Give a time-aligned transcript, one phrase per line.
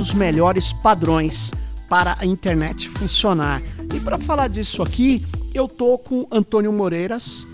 [0.00, 1.50] dos melhores padrões
[1.86, 3.60] para a internet funcionar.
[3.94, 7.46] E para falar disso aqui, eu tô com Antônio Moreiras.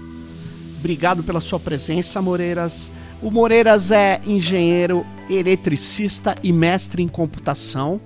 [0.78, 2.92] Obrigado pela sua presença, Moreiras.
[3.20, 8.00] O Moreiras é engenheiro eletricista e mestre em computação.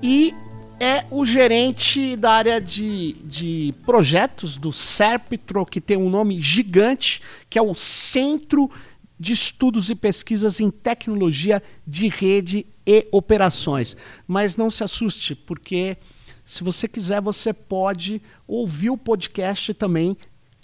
[0.00, 0.32] E
[0.78, 7.20] é o gerente da área de, de projetos do Serptro, que tem um nome gigante,
[7.50, 8.70] que é o Centro
[9.18, 13.96] de Estudos e Pesquisas em Tecnologia de Rede e Operações.
[14.26, 15.96] Mas não se assuste, porque
[16.44, 20.16] se você quiser, você pode ouvir o podcast também,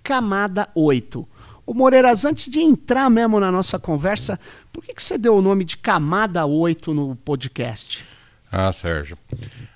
[0.02, 1.26] Camada 8.
[1.66, 4.38] O Moreiras, antes de entrar mesmo na nossa conversa,
[4.72, 8.04] por que, que você deu o nome de Camada 8 no podcast?
[8.50, 9.16] Ah, Sérgio.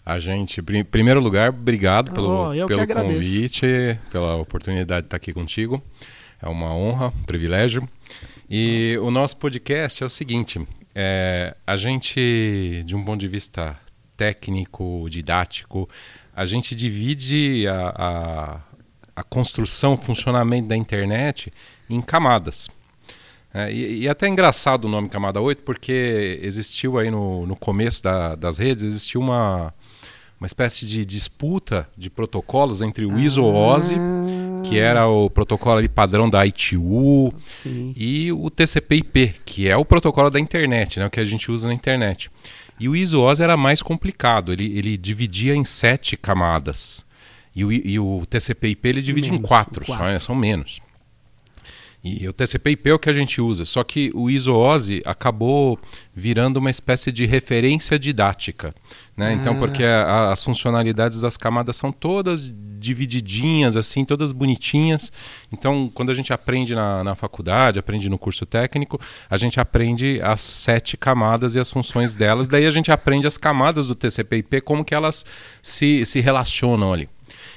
[0.05, 5.33] A gente, em primeiro lugar, obrigado pelo, oh, pelo convite, pela oportunidade de estar aqui
[5.33, 5.81] contigo.
[6.43, 7.89] É uma honra, um privilégio.
[8.57, 13.77] E o nosso podcast é o seguinte: é, a gente, de um ponto de vista
[14.17, 15.89] técnico, didático,
[16.37, 18.61] a gente divide a, a,
[19.17, 21.53] a construção, o funcionamento da internet
[21.91, 22.69] em camadas.
[23.53, 27.57] É, e, e, até é engraçado o nome camada 8, porque existiu aí no, no
[27.57, 29.75] começo da, das redes, existiu uma,
[30.41, 33.97] uma espécie de disputa de protocolos entre o ISO-OSI.
[34.65, 37.93] Que era o protocolo ali padrão da ITU, Sim.
[37.97, 41.69] e o TCP/IP, que é o protocolo da internet, né, o que a gente usa
[41.69, 42.31] na internet.
[42.79, 47.05] E o ISO-OSI era mais complicado, ele, ele dividia em sete camadas.
[47.55, 50.05] E o, e o TCP/IP ele divide menos, em quatro, quatro.
[50.05, 50.81] Só, né, são menos.
[52.05, 55.79] E o TCP/IP é o que a gente usa, só que o ISO-OSI acabou
[56.15, 58.75] virando uma espécie de referência didática.
[59.17, 59.33] Né?
[59.33, 59.57] Então, ah.
[59.57, 62.53] Então, porque a, as funcionalidades das camadas são todas
[62.85, 65.11] divididinhas, assim, todas bonitinhas.
[65.53, 70.21] Então, quando a gente aprende na, na faculdade, aprende no curso técnico, a gente aprende
[70.23, 72.47] as sete camadas e as funções delas.
[72.47, 75.25] Daí a gente aprende as camadas do TCP/IP, como que elas
[75.63, 77.09] se, se relacionam ali.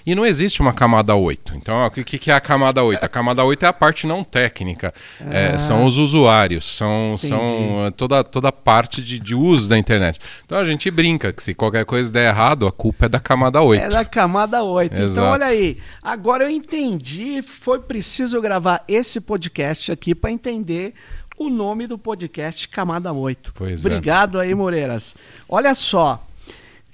[0.08, 1.55] E não existe uma camada 8.
[1.58, 3.03] Então, o que, que é a camada 8?
[3.03, 4.94] A camada 8 é a parte não técnica.
[5.19, 9.35] É, ah, é, são os usuários, são, são eh, toda, toda a parte de, de
[9.35, 10.17] uso da internet.
[10.46, 13.62] Então a gente brinca que se qualquer coisa der errado, a culpa é da camada
[13.62, 13.84] 8.
[13.84, 14.94] É da camada 8.
[14.94, 15.19] Então, Exato.
[15.19, 15.78] Então, olha aí.
[16.01, 20.94] Agora eu entendi, foi preciso gravar esse podcast aqui para entender
[21.38, 23.51] o nome do podcast Camada 8.
[23.53, 23.90] Pois é.
[23.90, 24.46] Obrigado é.
[24.46, 25.13] aí, Moreiras.
[25.50, 26.25] Olha só.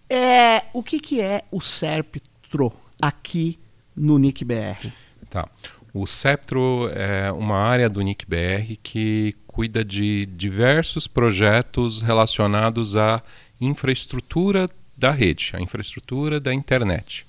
[0.09, 2.81] É, o que, que é o SERPTRO?
[3.08, 3.59] Aqui
[3.96, 4.88] no NIC-BR?
[5.30, 5.47] Tá.
[5.94, 13.22] O Ceptro é uma área do NIC-BR que cuida de diversos projetos relacionados à
[13.59, 17.25] infraestrutura da rede, à infraestrutura da internet.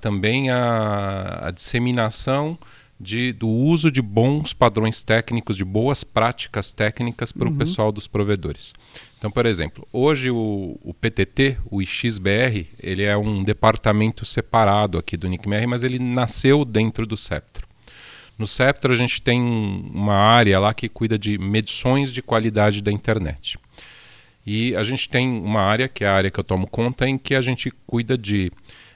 [0.00, 2.58] Também a, a disseminação
[2.98, 7.56] de, do uso de bons padrões técnicos, de boas práticas técnicas para o uhum.
[7.56, 8.74] pessoal dos provedores.
[9.18, 15.16] Então, por exemplo, hoje o, o, PTT, o IXBR, ele é um departamento separado aqui
[15.16, 17.66] do NICMR, mas ele nasceu dentro do Ceptro.
[18.38, 22.92] No Ceptro a gente tem uma área lá que cuida de medições de qualidade da
[22.92, 23.58] internet.
[24.46, 27.16] E a gente tem uma área, que é a área que eu tomo conta, em
[27.16, 28.52] que a gente cuida de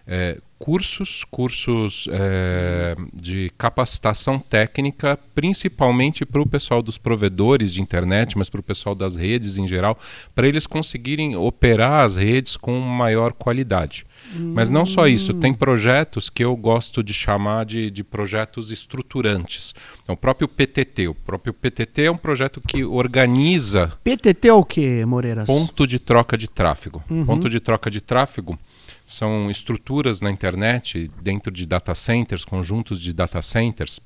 [0.06, 8.36] é, cursos, cursos é, de capacitação técnica, principalmente para o pessoal dos provedores de internet,
[8.36, 9.98] mas para o pessoal das redes em geral,
[10.34, 14.04] para eles conseguirem operar as redes com maior qualidade.
[14.34, 14.52] Hum.
[14.54, 19.74] Mas não só isso, tem projetos que eu gosto de chamar de, de projetos estruturantes.
[20.02, 23.92] Então, o próprio PTT, o próprio PTT é um projeto que organiza.
[24.04, 25.46] PTT é o que, Moreiras?
[25.46, 27.02] Ponto de troca de tráfego.
[27.10, 27.24] Uhum.
[27.24, 28.58] Ponto de troca de tráfego
[29.06, 33.98] são estruturas na internet, dentro de data centers, conjuntos de data centers,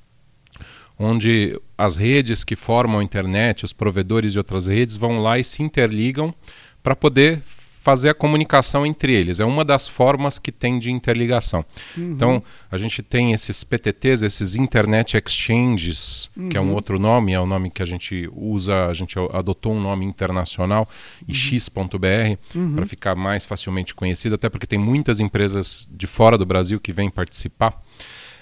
[0.99, 5.45] onde as redes que formam a internet, os provedores de outras redes, vão lá e
[5.45, 6.35] se interligam
[6.83, 7.43] para poder
[7.85, 9.41] fazer a comunicação entre eles.
[9.41, 11.63] É uma das formas que tem de interligação.
[11.95, 12.13] Uhum.
[12.13, 16.49] Então, a gente tem esses PTTs, esses Internet Exchanges, uhum.
[16.49, 16.73] que é um uhum.
[16.73, 20.89] outro nome, é o nome que a gente usa, a gente adotou um nome internacional,
[21.29, 21.35] uhum.
[21.35, 22.75] x.br, uhum.
[22.75, 26.91] para ficar mais facilmente conhecido, até porque tem muitas empresas de fora do Brasil que
[26.91, 27.79] vêm participar.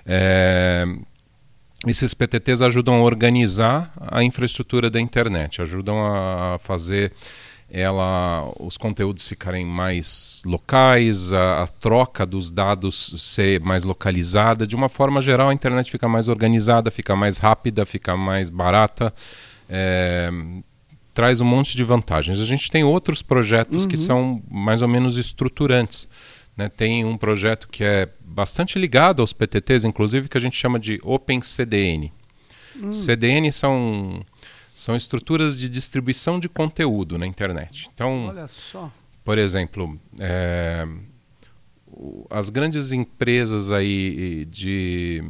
[0.07, 0.85] É,
[1.89, 7.13] esses PTTs ajudam a organizar a infraestrutura da internet, ajudam a fazer
[7.75, 14.67] ela, os conteúdos ficarem mais locais, a, a, troca dos dados ser mais localizada.
[14.67, 19.15] De uma forma geral, a internet fica mais organizada, fica mais rápida, fica mais barata.
[19.71, 20.31] É,
[21.15, 22.41] traz um monte de vantagens.
[22.41, 23.89] A gente tem outros projetos uhum.
[23.89, 26.07] que são mais ou menos estruturantes.
[26.55, 26.69] Né?
[26.69, 31.01] Tem um projeto que é bastante ligado aos PTTs, inclusive, que a gente chama de
[31.03, 32.13] OpenCDN.
[32.77, 32.93] Uhum.
[32.93, 34.23] CDN são
[34.75, 37.89] são estruturas de distribuição de conteúdo na internet.
[37.95, 38.33] Então.
[39.25, 40.87] Por exemplo, é,
[42.29, 45.23] as grandes empresas aí de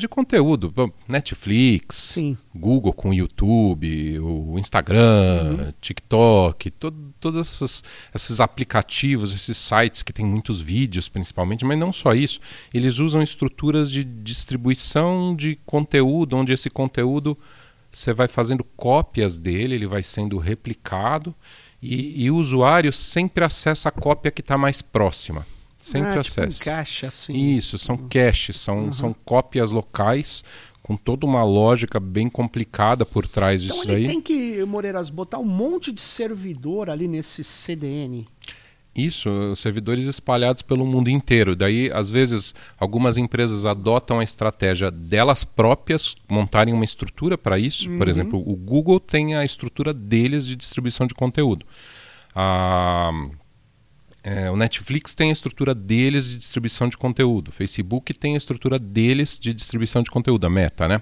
[0.00, 0.72] de conteúdo,
[1.06, 2.36] Netflix, Sim.
[2.54, 5.72] Google com YouTube, o Instagram, uhum.
[5.80, 11.92] TikTok, to, todos esses, esses aplicativos, esses sites que tem muitos vídeos principalmente, mas não
[11.92, 12.40] só isso,
[12.72, 17.36] eles usam estruturas de distribuição de conteúdo, onde esse conteúdo
[17.90, 21.34] você vai fazendo cópias dele, ele vai sendo replicado
[21.82, 25.46] e, e o usuário sempre acessa a cópia que está mais próxima.
[25.80, 26.58] Sempre ah, acesso.
[26.58, 27.36] Tipo um cache, assim.
[27.56, 28.08] Isso, são uhum.
[28.08, 28.92] caches, são, uhum.
[28.92, 30.44] são cópias locais
[30.82, 34.06] com toda uma lógica bem complicada por trás então disso ele aí.
[34.06, 38.26] tem que, Moreiras, botar um monte de servidor ali nesse CDN.
[38.94, 41.54] Isso, servidores espalhados pelo mundo inteiro.
[41.54, 47.88] Daí, às vezes, algumas empresas adotam a estratégia delas próprias, montarem uma estrutura para isso.
[47.88, 47.98] Uhum.
[47.98, 51.64] Por exemplo, o Google tem a estrutura deles de distribuição de conteúdo.
[52.34, 53.12] A
[54.22, 57.48] é, o Netflix tem a estrutura deles de distribuição de conteúdo.
[57.48, 61.00] O Facebook tem a estrutura deles de distribuição de conteúdo, a Meta, né?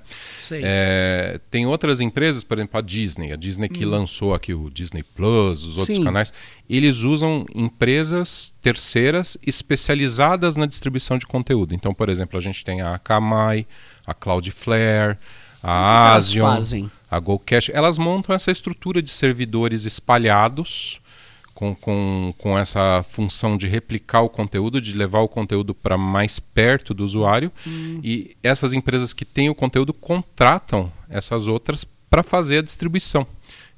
[0.52, 3.32] É, tem outras empresas, por exemplo, a Disney.
[3.32, 3.90] A Disney que hum.
[3.90, 6.04] lançou aqui o Disney Plus, os outros Sim.
[6.04, 6.32] canais.
[6.70, 11.74] Eles usam empresas terceiras especializadas na distribuição de conteúdo.
[11.74, 13.66] Então, por exemplo, a gente tem a Akamai,
[14.06, 15.18] a Cloudflare,
[15.60, 17.72] a Asion, a GoCache.
[17.72, 21.00] Elas montam essa estrutura de servidores espalhados
[21.58, 26.38] com, com, com essa função de replicar o conteúdo, de levar o conteúdo para mais
[26.38, 27.50] perto do usuário.
[27.66, 27.98] Hum.
[28.00, 33.26] E essas empresas que têm o conteúdo contratam essas outras para fazer a distribuição.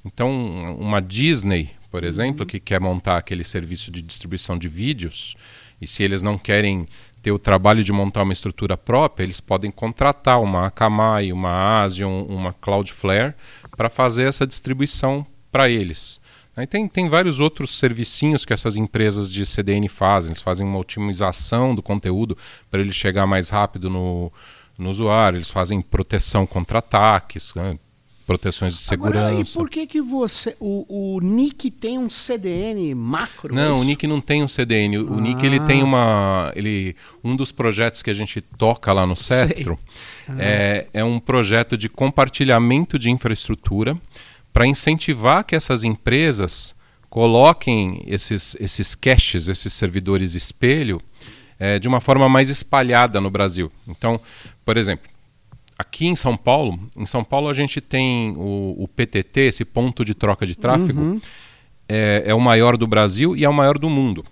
[0.05, 2.45] Então, uma Disney, por exemplo, uhum.
[2.45, 5.35] que quer montar aquele serviço de distribuição de vídeos,
[5.81, 6.87] e se eles não querem
[7.23, 12.25] ter o trabalho de montar uma estrutura própria, eles podem contratar uma Akamai, uma Asion,
[12.29, 13.33] uma Cloudflare
[13.75, 16.21] para fazer essa distribuição para eles.
[16.61, 20.29] Aí tem, tem vários outros servicinhos que essas empresas de CDN fazem.
[20.29, 22.37] Eles fazem uma otimização do conteúdo
[22.69, 24.31] para ele chegar mais rápido no,
[24.77, 25.37] no usuário.
[25.37, 27.79] Eles fazem proteção contra ataques, né?
[28.27, 29.27] proteções de segurança.
[29.29, 33.55] Agora, e por que que você o, o Nick tem um CDN macro?
[33.55, 34.99] Não, o Nick não tem um CDN.
[34.99, 35.11] O, ah.
[35.13, 39.15] o Nick ele tem uma ele um dos projetos que a gente toca lá no
[39.15, 39.79] Cetro
[40.29, 40.35] ah.
[40.37, 43.97] é, é um projeto de compartilhamento de infraestrutura
[44.53, 46.75] para incentivar que essas empresas
[47.09, 51.01] coloquem esses, esses caches, esses servidores espelho,
[51.59, 53.71] é, de uma forma mais espalhada no Brasil.
[53.87, 54.19] Então,
[54.65, 55.09] por exemplo,
[55.77, 60.05] aqui em São Paulo, em São Paulo a gente tem o, o PTT, esse ponto
[60.05, 61.21] de troca de tráfego, uhum.
[61.87, 64.23] é, é o maior do Brasil e é o maior do mundo.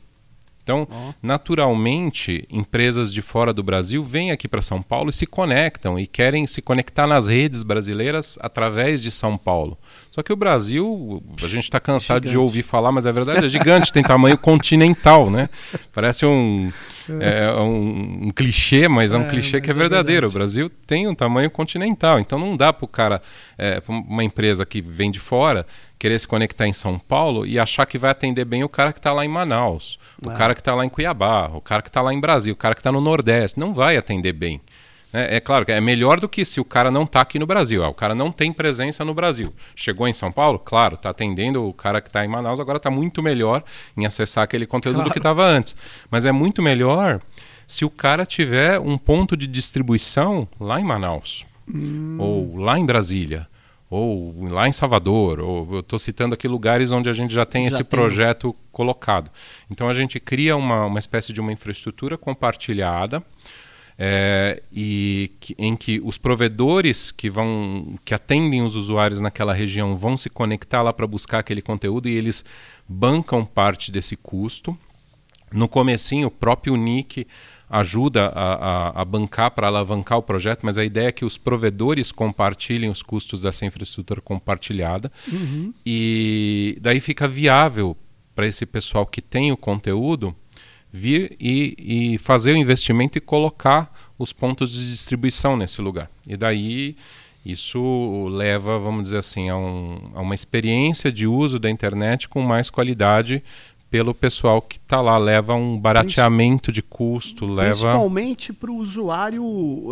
[0.70, 1.14] Então, oh.
[1.24, 6.06] naturalmente, empresas de fora do Brasil vêm aqui para São Paulo e se conectam e
[6.06, 9.76] querem se conectar nas redes brasileiras através de São Paulo.
[10.12, 13.50] Só que o Brasil, a gente está cansado de ouvir falar, mas é verdade, é
[13.50, 15.50] gigante, tem tamanho continental, né?
[15.92, 16.72] Parece um,
[17.20, 20.28] é, é, um, um, clichê, mas é um é, clichê que é, é verdadeiro.
[20.28, 23.22] o Brasil tem um tamanho continental, então não dá para o cara,
[23.58, 25.66] é, uma empresa que vem de fora,
[26.00, 29.00] querer se conectar em São Paulo e achar que vai atender bem o cara que
[29.00, 32.02] está lá em Manaus, o cara que está lá em Cuiabá, o cara que está
[32.02, 33.60] lá em Brasil, o cara que está no Nordeste.
[33.60, 34.62] Não vai atender bem.
[35.12, 37.46] É, é, claro que é melhor do que se o cara não está aqui no
[37.46, 37.84] Brasil.
[37.84, 39.54] Ah, o cara não tem presença no Brasil.
[39.76, 42.92] Chegou em São Paulo, claro, está atendendo o cara que está em Manaus, agora está
[42.92, 43.64] muito melhor
[43.98, 45.10] em acessar aquele conteúdo claro.
[45.10, 45.76] do que estava antes.
[46.12, 47.20] Mas é muito melhor
[47.66, 52.18] se o cara tiver um ponto de distribuição lá em Manaus, hum.
[52.20, 53.48] ou lá em Brasília,
[53.90, 57.64] ou lá em Salvador, ou eu estou citando aqui lugares onde a gente já tem
[57.64, 57.86] já esse tem.
[57.86, 59.32] projeto colocado.
[59.70, 63.24] Então a gente cria uma, uma espécie de uma infraestrutura compartilhada
[63.98, 69.98] é, e que, em que os provedores que vão que atendem os usuários naquela região
[69.98, 72.46] vão se conectar lá para buscar aquele conteúdo e eles
[72.88, 74.78] bancam parte desse custo.
[75.52, 77.26] No comecinho, o próprio Nick
[77.70, 81.38] ajuda a, a, a bancar para alavancar o projeto, mas a ideia é que os
[81.38, 85.74] provedores compartilhem os custos dessa infraestrutura compartilhada uhum.
[85.86, 87.96] e daí fica viável
[88.36, 90.36] para esse pessoal que tem o conteúdo
[90.92, 96.10] vir e, e, fazer o investimento e colocar os pontos de distribuição nesse lugar.
[96.28, 96.96] E daí
[97.46, 102.42] isso leva, vamos dizer assim, a, um, a uma experiência de uso da internet com
[102.42, 103.44] mais qualidade
[103.90, 105.18] pelo pessoal que está lá.
[105.18, 107.70] Leva um barateamento de custo, leva...
[107.70, 109.44] Principalmente para o usuário,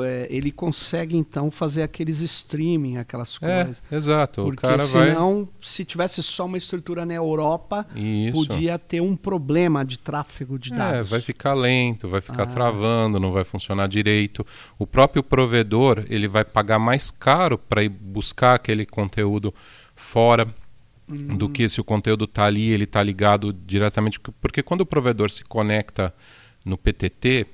[0.04, 3.84] é, ele consegue então fazer aqueles streaming, aquelas é, coisas.
[3.92, 4.44] Exato.
[4.44, 5.48] Porque o cara senão, vai...
[5.62, 8.34] se tivesse só uma estrutura na Europa, Isso.
[8.34, 11.00] podia ter um problema de tráfego de é, dados.
[11.00, 12.48] É, vai ficar lento, vai ficar ah.
[12.48, 14.46] travando, não vai funcionar direito.
[14.78, 19.54] O próprio provedor, ele vai pagar mais caro para ir buscar aquele conteúdo
[19.96, 20.48] fora
[21.08, 24.20] do que se o conteúdo está ali, ele está ligado diretamente.
[24.20, 26.14] Porque quando o provedor se conecta
[26.66, 27.48] no PTT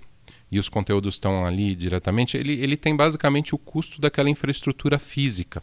[0.51, 5.61] e os conteúdos estão ali diretamente, ele, ele tem basicamente o custo daquela infraestrutura física.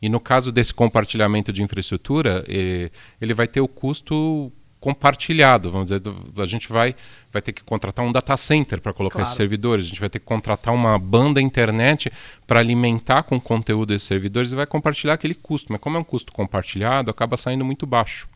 [0.00, 5.88] E no caso desse compartilhamento de infraestrutura, eh, ele vai ter o custo compartilhado, vamos
[5.88, 6.02] dizer,
[6.36, 6.94] a gente vai,
[7.32, 9.26] vai ter que contratar um data center para colocar claro.
[9.26, 12.12] esses servidores, a gente vai ter que contratar uma banda internet
[12.46, 16.04] para alimentar com conteúdo esses servidores e vai compartilhar aquele custo, mas como é um
[16.04, 18.28] custo compartilhado, acaba saindo muito baixo.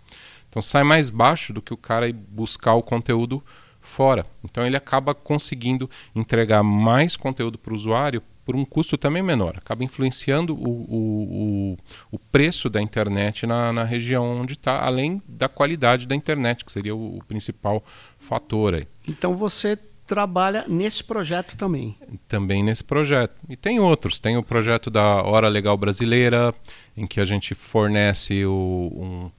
[0.49, 3.43] Então sai mais baixo do que o cara ir buscar o conteúdo
[3.81, 4.27] fora.
[4.45, 9.55] Então ele acaba conseguindo entregar mais conteúdo para o usuário por um custo também menor.
[9.57, 11.77] Acaba influenciando o, o,
[12.11, 16.65] o, o preço da internet na, na região onde está, além da qualidade da internet,
[16.65, 17.83] que seria o, o principal
[18.19, 18.87] fator aí.
[19.09, 21.97] Então você trabalha nesse projeto também?
[22.29, 23.35] Também nesse projeto.
[23.49, 24.21] E tem outros.
[24.21, 26.55] Tem o projeto da Hora Legal Brasileira,
[26.97, 28.51] em que a gente fornece o,
[28.95, 29.31] um,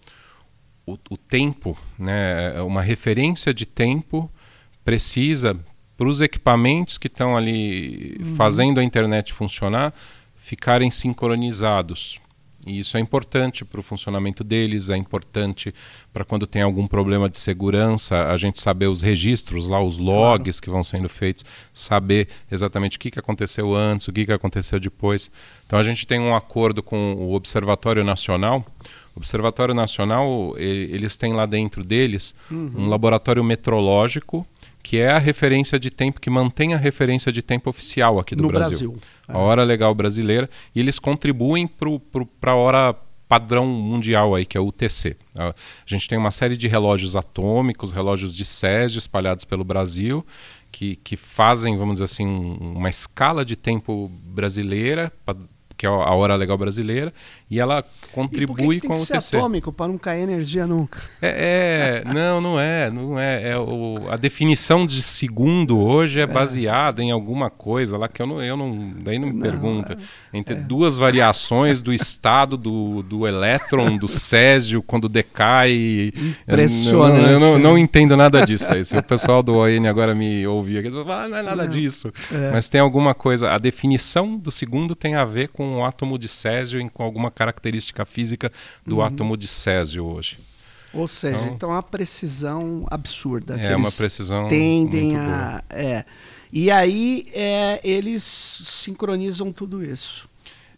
[0.93, 4.31] o, o tempo, né, uma referência de tempo
[4.83, 5.57] precisa
[6.03, 8.36] para os equipamentos que estão ali uhum.
[8.36, 9.93] fazendo a internet funcionar
[10.36, 12.19] ficarem sincronizados.
[12.67, 15.74] E isso é importante para o funcionamento deles, é importante
[16.12, 20.60] para quando tem algum problema de segurança, a gente saber os registros lá, os logs
[20.60, 20.62] claro.
[20.62, 24.81] que vão sendo feitos, saber exatamente o que, que aconteceu antes, o que, que aconteceu
[24.81, 25.31] depois.
[25.65, 28.65] Então a gente tem um acordo com o Observatório Nacional.
[29.15, 32.74] O Observatório Nacional, eles têm lá dentro deles uhum.
[32.75, 34.45] um laboratório metrológico
[34.84, 38.44] que é a referência de tempo, que mantém a referência de tempo oficial aqui do
[38.44, 38.92] no Brasil.
[38.92, 39.10] Brasil.
[39.28, 40.50] A hora legal brasileira.
[40.75, 42.96] E eles contribuem para a hora
[43.28, 45.16] padrão mundial aí, que é o UTC.
[45.34, 45.56] A
[45.88, 50.24] gente tem uma série de relógios atômicos, relógios de Césio espalhados pelo Brasil,
[50.72, 52.28] que, que fazem, vamos dizer assim,
[52.60, 55.12] uma escala de tempo brasileira,
[55.77, 57.13] que é a hora legal brasileira,
[57.50, 59.36] e ela contribui e com o TC.
[59.36, 61.00] atômico para não cair energia nunca.
[61.22, 63.50] É, é não, não é, não é.
[63.51, 68.22] é o, a definição de segundo hoje é, é, baseada em alguma coisa lá que
[68.22, 70.58] eu não, eu não daí não me não, pergunta é, entre é.
[70.58, 76.12] duas variações do estado do, do elétron do césio quando decai.
[76.48, 77.24] Impressionante.
[77.24, 78.72] Eu, eu não, não, entendo nada disso.
[78.72, 78.84] Aí.
[78.84, 82.12] Se o pessoal do ON agora me ouvir aqui, ah, não é nada disso.
[82.32, 82.51] É.
[82.51, 83.51] Mas tem alguma coisa.
[83.51, 87.32] A definição do segundo tem a ver com o átomo de césio e com alguma
[87.32, 88.51] característica física
[88.86, 89.03] do uhum.
[89.03, 90.38] átomo de césio hoje.
[90.94, 93.60] Ou seja, então, então uma precisão absurda.
[93.60, 95.63] É uma precisão tendem a.
[95.70, 96.06] É.
[96.51, 100.30] E aí é, eles sincronizam tudo isso.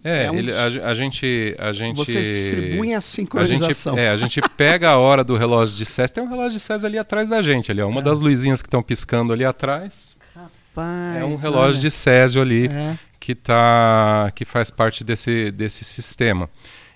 [0.02, 1.98] É, é um ele, a, a, gente, a gente.
[1.98, 3.94] Vocês distribuem a sincronização.
[3.94, 6.14] A gente, é, a gente pega a hora do relógio de Césio.
[6.14, 8.04] Tem um relógio de Césio ali atrás da gente, ali, ó, uma é.
[8.04, 10.16] das luzinhas que estão piscando ali atrás.
[10.36, 11.80] Rapaz, é um relógio olha.
[11.80, 12.96] de Césio ali é.
[13.26, 16.48] Que, tá, que faz parte desse, desse sistema.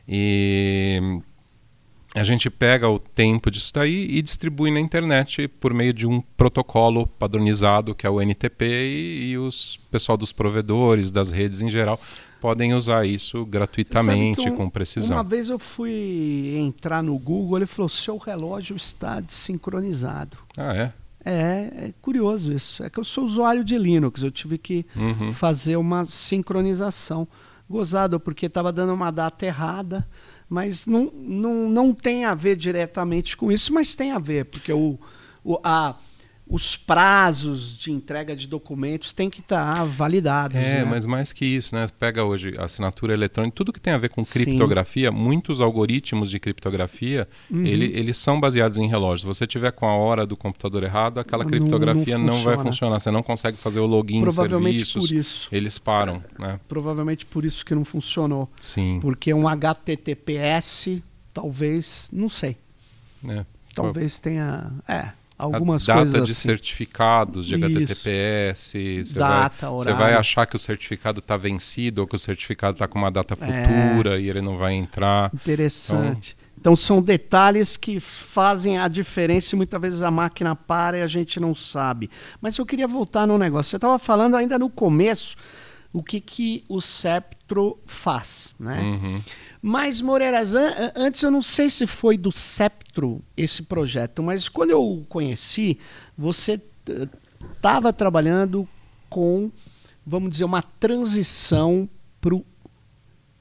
[0.07, 1.19] E
[2.13, 6.21] a gente pega o tempo disso daí e distribui na internet por meio de um
[6.37, 11.69] protocolo padronizado que é o NTP e, e os pessoal dos provedores, das redes em
[11.69, 11.99] geral,
[12.39, 15.17] podem usar isso gratuitamente, um, com precisão.
[15.17, 20.37] Uma vez eu fui entrar no Google, ele falou: seu relógio está desincronizado.
[20.55, 20.93] Ah, é?
[21.23, 22.83] É, é curioso isso.
[22.83, 25.31] É que eu sou usuário de Linux, eu tive que uhum.
[25.31, 27.27] fazer uma sincronização
[27.69, 30.07] gozado, porque estava dando uma data errada,
[30.49, 34.73] mas não, não, não tem a ver diretamente com isso, mas tem a ver, porque
[34.73, 34.97] o,
[35.43, 35.95] o, a,
[36.49, 40.57] os prazos de entrega de documentos têm que estar tá validados.
[40.57, 40.83] É, né?
[40.83, 41.85] mas mais que isso, né?
[41.85, 45.15] Você pega hoje a assinatura eletrônica, tudo que tem a ver com criptografia, Sim.
[45.15, 47.63] muitos algoritmos de criptografia, uhum.
[47.63, 49.21] ele, eles são baseados em relógios.
[49.21, 52.57] Se você tiver com a hora do computador errado, aquela criptografia não, não, não vai
[52.57, 52.99] funcionar.
[52.99, 55.07] Você não consegue fazer o login Provavelmente serviços.
[55.07, 55.49] por isso.
[55.51, 56.59] Eles param, né?
[56.67, 58.49] Provavelmente por isso que não funcionou.
[58.59, 58.97] Sim.
[58.99, 62.57] Porque um HTTPS, talvez, não sei.
[63.27, 63.45] É.
[63.75, 64.71] Talvez tenha.
[64.87, 66.41] É algumas a data coisas de assim.
[66.41, 68.73] certificados de HTTPS,
[69.05, 72.87] você vai, você vai achar que o certificado está vencido ou que o certificado está
[72.87, 73.87] com uma data é.
[73.87, 74.21] futura é.
[74.21, 75.31] e ele não vai entrar.
[75.33, 76.35] Interessante.
[76.37, 81.01] Então, então são detalhes que fazem a diferença e muitas vezes a máquina para e
[81.01, 82.09] a gente não sabe.
[82.41, 83.69] Mas eu queria voltar no negócio.
[83.69, 85.37] Você estava falando ainda no começo
[85.91, 88.79] o que, que o Septro faz, né?
[88.79, 89.21] Uhum.
[89.61, 94.69] Mas, Moreiras, an antes eu não sei se foi do Septro esse projeto, mas quando
[94.69, 95.79] eu o conheci,
[96.17, 96.61] você
[97.55, 98.67] estava trabalhando
[99.09, 99.51] com,
[100.05, 101.89] vamos dizer, uma transição
[102.21, 102.45] para o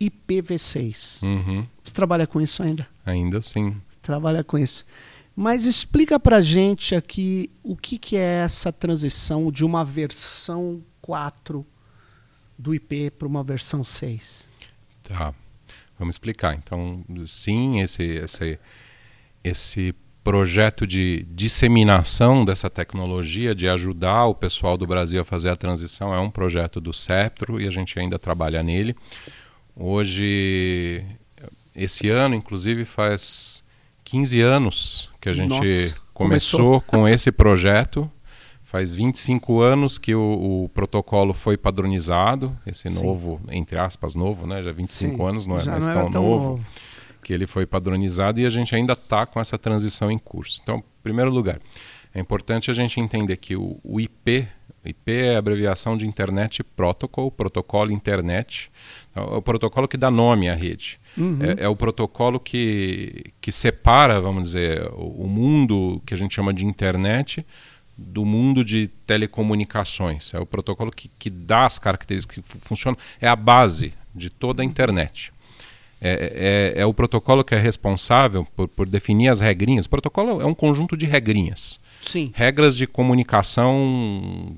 [0.01, 1.23] IPv6.
[1.23, 1.67] Uhum.
[1.85, 2.87] Você trabalha com isso ainda?
[3.05, 3.77] Ainda sim.
[4.01, 4.85] Trabalha com isso.
[5.37, 11.65] Mas explica para gente aqui o que, que é essa transição de uma versão 4
[12.59, 14.51] do IP para uma versão 6.
[15.05, 15.33] Tá,
[15.99, 16.55] vamos explicar.
[16.55, 18.59] Então, sim, esse, esse,
[19.45, 25.57] esse projeto de disseminação dessa tecnologia, de ajudar o pessoal do Brasil a fazer a
[25.57, 28.95] transição, é um projeto do Ceptro e a gente ainda trabalha nele.
[29.75, 31.03] Hoje,
[31.75, 33.63] esse ano, inclusive, faz
[34.05, 38.11] 15 anos que a gente começou, começou com esse projeto.
[38.71, 43.03] Faz 25 anos que o, o protocolo foi padronizado, esse Sim.
[43.03, 44.63] novo, entre aspas, novo, né?
[44.63, 46.67] Já 25 Sim, anos não é mais não tão, tão novo, novo,
[47.23, 50.61] que ele foi padronizado e a gente ainda está com essa transição em curso.
[50.63, 51.59] Então, em primeiro lugar,
[52.15, 54.47] é importante a gente entender que o, o IP,
[54.85, 58.71] IP é a abreviação de Internet Protocol, protocolo internet,
[59.17, 61.01] é o protocolo que dá nome à rede.
[61.17, 61.39] Uhum.
[61.41, 66.35] É, é, o protocolo que, que separa, vamos dizer, o, o, mundo que a gente
[66.35, 67.45] chama de internet
[67.99, 70.33] do mundo de telecomunicações.
[70.33, 74.63] É o protocolo que, que dá as características que funcionam, é a base de toda
[74.63, 75.33] a internet.
[76.01, 79.87] É, é, é, o protocolo que é responsável por, por definir as regrinhas.
[79.87, 81.81] O protocolo é um conjunto de regrinhas.
[82.07, 82.31] Sim.
[82.33, 84.55] Regras de comunicação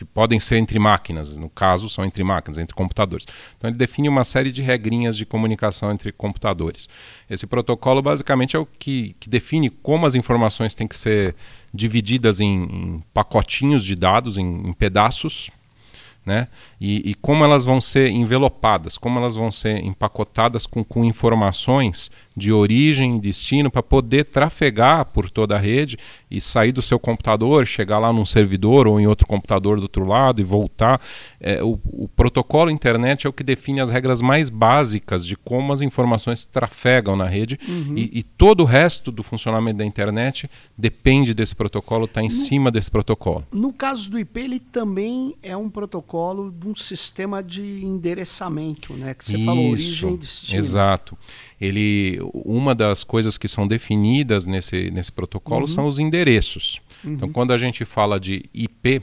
[0.00, 3.26] que podem ser entre máquinas, no caso são entre máquinas, entre computadores.
[3.58, 6.88] Então ele define uma série de regrinhas de comunicação entre computadores.
[7.28, 11.34] Esse protocolo basicamente é o que, que define como as informações têm que ser
[11.72, 15.50] divididas em, em pacotinhos de dados, em, em pedaços,
[16.24, 16.48] né?
[16.80, 22.10] E, e, como elas vão ser envelopadas, como elas vão ser empacotadas com, com informações
[22.36, 25.98] de origem e destino para poder trafegar por toda a rede
[26.30, 30.06] e sair do seu computador, chegar lá num servidor ou em outro computador do outro
[30.06, 31.00] lado e voltar.
[31.40, 35.72] É, o, o, protocolo internet é o que define as regras mais básicas de como
[35.72, 37.94] as informações trafegam na rede uhum.
[37.96, 42.30] e, e, todo o resto do funcionamento da internet depende desse protocolo, está em no,
[42.30, 43.44] cima desse protocolo.
[43.52, 49.14] No caso do IP, ele também é um protocolo de um sistema de endereçamento, né?
[49.14, 50.58] Que você Isso, falou, origem e destino.
[50.58, 51.18] Exato
[51.60, 55.68] ele, uma das coisas que são definidas nesse, nesse protocolo uhum.
[55.68, 56.80] são os endereços.
[57.04, 57.12] Uhum.
[57.12, 59.02] Então, quando a gente fala de IP,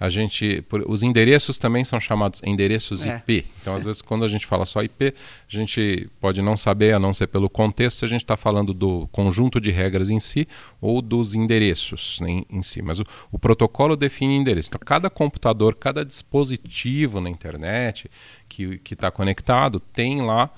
[0.00, 3.16] a gente, por, os endereços também são chamados endereços é.
[3.16, 3.44] IP.
[3.60, 5.12] Então, às vezes, quando a gente fala só IP, a
[5.54, 9.06] gente pode não saber, a não ser pelo contexto, se a gente está falando do
[9.12, 10.48] conjunto de regras em si
[10.80, 12.80] ou dos endereços em, em si.
[12.80, 14.70] Mas o, o, protocolo define endereço.
[14.70, 18.10] Então, cada computador, cada dispositivo na internet
[18.48, 20.50] que está conectado tem lá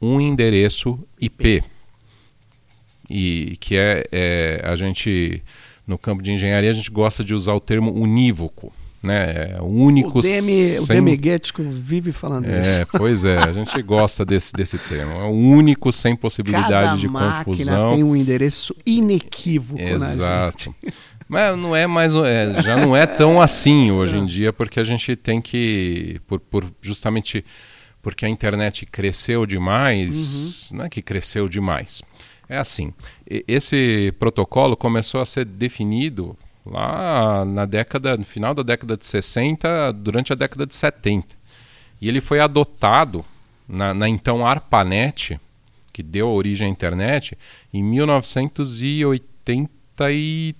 [0.00, 1.62] um endereço IP.
[3.10, 5.42] E que é, é, a gente
[5.86, 8.70] no campo de engenharia a gente gosta de usar o termo unívoco,
[9.02, 9.54] né?
[9.54, 10.18] É único.
[10.18, 10.80] O DM, sem...
[10.80, 11.18] o DM
[11.70, 12.86] vive falando é, isso.
[12.92, 15.12] Pois é, a gente gosta desse, desse termo.
[15.12, 17.88] É o único sem possibilidade Cada de confusão.
[17.88, 19.80] tem um endereço inequívoco.
[19.80, 20.74] Exato.
[21.26, 24.84] Mas não é mais, é, já não é tão assim hoje em dia, porque a
[24.84, 27.44] gente tem que, por, por justamente
[28.02, 30.78] porque a internet cresceu demais, uhum.
[30.78, 32.02] não é que cresceu demais.
[32.48, 32.94] É assim,
[33.26, 39.92] esse protocolo começou a ser definido lá na década, no final da década de 60,
[39.92, 41.26] durante a década de 70.
[42.00, 43.24] E ele foi adotado
[43.68, 45.38] na, na então ARPANET,
[45.92, 47.36] que deu origem à internet,
[47.72, 50.54] em 1983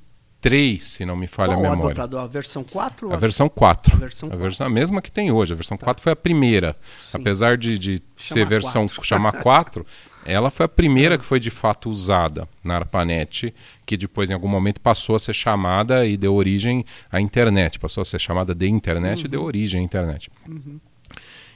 [0.49, 1.91] 3, se não me falha Qual a memória.
[1.91, 2.19] adotado?
[2.19, 3.13] A versão 4?
[3.13, 3.95] A versão 4.
[3.95, 4.39] A versão 4.
[4.39, 5.53] A, versão, a mesma que tem hoje.
[5.53, 5.85] A versão tá.
[5.85, 6.75] 4 foi a primeira.
[7.03, 7.19] Sim.
[7.21, 9.05] Apesar de, de ser versão 4.
[9.05, 9.85] chamar 4,
[10.25, 14.49] ela foi a primeira que foi de fato usada na ARPANET, que depois em algum
[14.49, 17.79] momento passou a ser chamada e deu origem à internet.
[17.79, 19.25] Passou a ser chamada de internet uhum.
[19.27, 20.31] e deu origem à internet.
[20.49, 20.81] Uhum.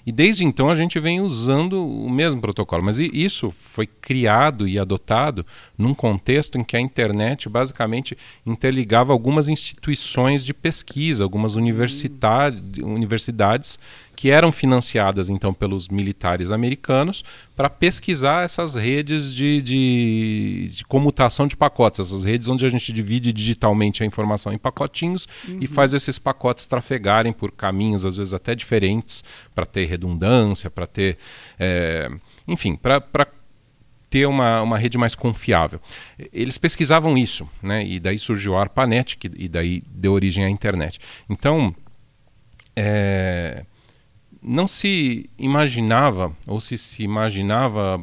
[0.04, 4.78] E desde então a gente vem usando o mesmo protocolo, mas isso foi criado e
[4.78, 5.46] adotado
[5.78, 13.78] num contexto em que a internet basicamente interligava algumas instituições de pesquisa, algumas universidade, universidades
[14.22, 17.24] que eram financiadas então pelos militares americanos
[17.56, 22.92] para pesquisar essas redes de, de, de, comutação de pacotes, essas redes onde a gente
[22.92, 25.58] divide digitalmente a informação em pacotinhos uhum.
[25.60, 29.24] e faz esses pacotes trafegarem por caminhos às vezes até diferentes
[29.56, 31.18] para ter redundância, para ter,
[31.58, 32.08] é,
[32.46, 33.26] enfim, para
[34.08, 35.80] ter uma, uma rede mais confiável.
[36.32, 37.84] Eles pesquisavam isso, né?
[37.84, 41.00] E daí surgiu a ARPANET, que, e daí deu origem à internet.
[41.28, 41.74] Então,
[42.76, 43.64] é,
[44.42, 48.00] não se imaginava, ou se se imaginava.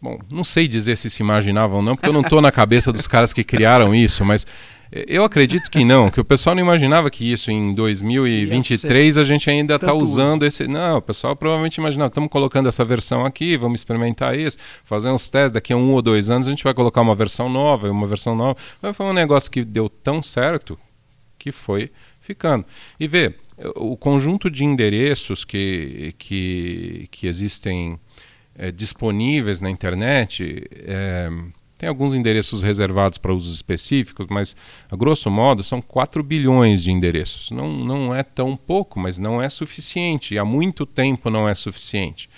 [0.00, 2.92] Bom, não sei dizer se se imaginava ou não, porque eu não estou na cabeça
[2.92, 4.46] dos caras que criaram isso, mas
[4.92, 9.50] eu acredito que não, que o pessoal não imaginava que isso em 2023 a gente
[9.50, 10.46] ainda está usando uso.
[10.46, 10.68] esse.
[10.68, 15.28] Não, o pessoal provavelmente imaginava, estamos colocando essa versão aqui, vamos experimentar isso, fazer uns
[15.28, 18.06] testes, daqui a um ou dois anos a gente vai colocar uma versão nova, uma
[18.06, 18.56] versão nova.
[18.80, 20.78] Mas foi um negócio que deu tão certo
[21.36, 22.64] que foi ficando.
[22.98, 23.34] E vê,
[23.74, 27.98] o conjunto de endereços que, que, que existem
[28.54, 30.64] é, disponíveis na internet.
[30.72, 31.30] É,
[31.78, 34.56] tem alguns endereços reservados para usos específicos, mas,
[34.90, 37.50] a grosso modo, são 4 bilhões de endereços.
[37.50, 40.34] Não, não é tão pouco, mas não é suficiente.
[40.34, 42.30] E há muito tempo não é suficiente.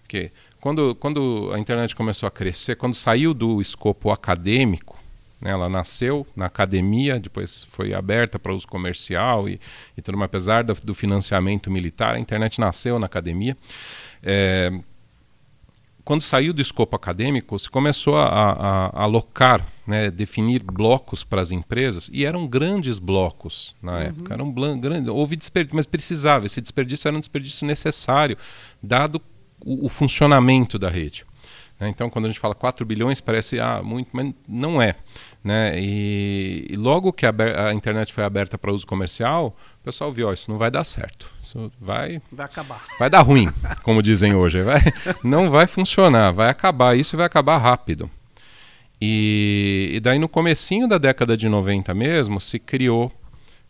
[0.00, 4.95] Porque quando, quando a internet começou a crescer, quando saiu do escopo acadêmico,
[5.40, 9.60] né, ela nasceu na academia, depois foi aberta para uso comercial e,
[9.96, 10.28] e tudo mais.
[10.28, 13.56] Apesar do, do financiamento militar, a internet nasceu na academia.
[14.22, 14.72] É,
[16.06, 21.40] quando saiu do escopo acadêmico, se começou a, a, a alocar, né, definir blocos para
[21.42, 23.98] as empresas, e eram grandes blocos na uhum.
[23.98, 24.34] época.
[24.34, 26.46] Eram grandes, houve desperdício, mas precisava.
[26.46, 28.38] Esse desperdício era um desperdício necessário,
[28.80, 29.20] dado
[29.60, 31.24] o, o funcionamento da rede.
[31.78, 31.88] Né?
[31.88, 34.94] Então, quando a gente fala 4 bilhões, parece ah, muito, mas não é.
[35.44, 35.78] Né?
[35.78, 37.32] E, e logo que a,
[37.68, 40.84] a, internet foi aberta para uso comercial, o pessoal viu, oh, isso não vai dar
[40.84, 41.30] certo.
[41.42, 42.82] Isso vai, vai acabar.
[42.98, 43.48] Vai dar ruim,
[43.82, 44.62] como dizem hoje.
[44.62, 44.80] Vai,
[45.22, 46.96] não vai funcionar, vai acabar.
[46.96, 48.10] Isso vai acabar rápido.
[49.00, 53.12] E, e daí no comecinho da década de 90 mesmo, se criou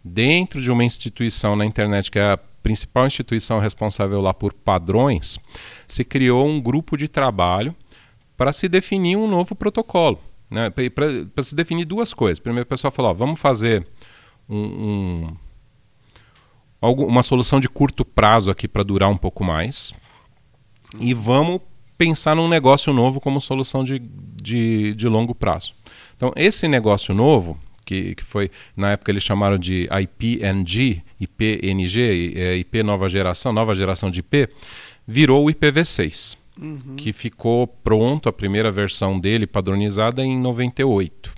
[0.03, 5.39] dentro de uma instituição na internet que é a principal instituição responsável lá por padrões,
[5.87, 7.75] se criou um grupo de trabalho
[8.37, 10.21] para se definir um novo protocolo.
[10.51, 10.71] Né?
[10.71, 12.39] Para se definir duas coisas.
[12.39, 13.87] Primeiro, o pessoal falou: ó, vamos fazer
[14.49, 15.37] um,
[16.83, 19.93] um, uma solução de curto prazo aqui para durar um pouco mais.
[21.01, 21.61] E vamos
[21.99, 25.75] pensar num negócio novo como solução de, de, de longo prazo.
[26.17, 32.57] Então, esse negócio novo, que, que foi, na época eles chamaram de IPNG, IPNG, é,
[32.57, 34.49] IP nova geração, nova geração de IP,
[35.07, 36.97] virou o IPv6 uhum.
[36.97, 41.33] que ficou pronto, a primeira versão dele padronizada em 98.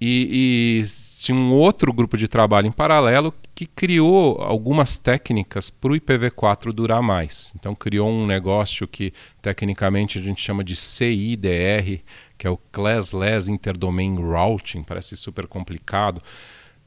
[0.00, 5.92] E, e tinha um outro grupo de trabalho em paralelo que criou algumas técnicas para
[5.92, 7.52] o IPv4 durar mais.
[7.56, 12.00] Então criou um negócio que tecnicamente a gente chama de CIDR,
[12.38, 16.22] que é o Classless Interdomain Routing, parece super complicado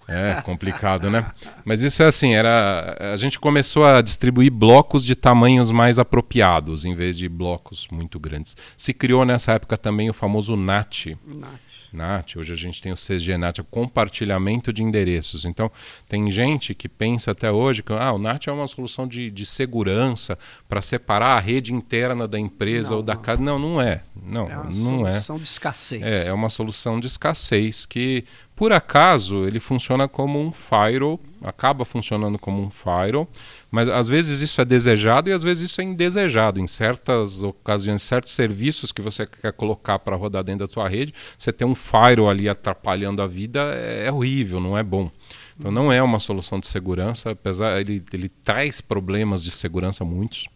[0.08, 1.26] é complicado, né?
[1.64, 6.86] Mas isso é assim, era a gente começou a distribuir blocos de tamanhos mais apropriados
[6.86, 8.56] em vez de blocos muito grandes.
[8.78, 11.16] Se criou nessa época também o famoso NAT.
[11.26, 11.81] NAT.
[11.94, 15.46] NAT, hoje a gente tem o CGNAT, o compartilhamento de endereços.
[15.46, 15.72] Então,
[16.08, 19.46] tem gente que pensa até hoje que ah, o NAT é uma solução de, de
[19.46, 23.42] segurança para separar a rede interna da empresa não, ou da casa.
[23.42, 24.02] Não, não é.
[24.16, 25.12] Não, é uma não é.
[25.12, 26.04] solução de escassez.
[26.04, 28.26] É, é uma solução de escassez que
[28.62, 33.28] por acaso, ele funciona como um firewall, acaba funcionando como um firewall,
[33.72, 36.60] mas às vezes isso é desejado e às vezes isso é indesejado.
[36.60, 41.14] Em certas ocasiões, certos serviços que você quer colocar para rodar dentro da tua rede,
[41.38, 45.10] você tem um firewall ali atrapalhando a vida, é, é horrível, não é bom.
[45.58, 50.50] Então não é uma solução de segurança, apesar ele, ele traz problemas de segurança muitos.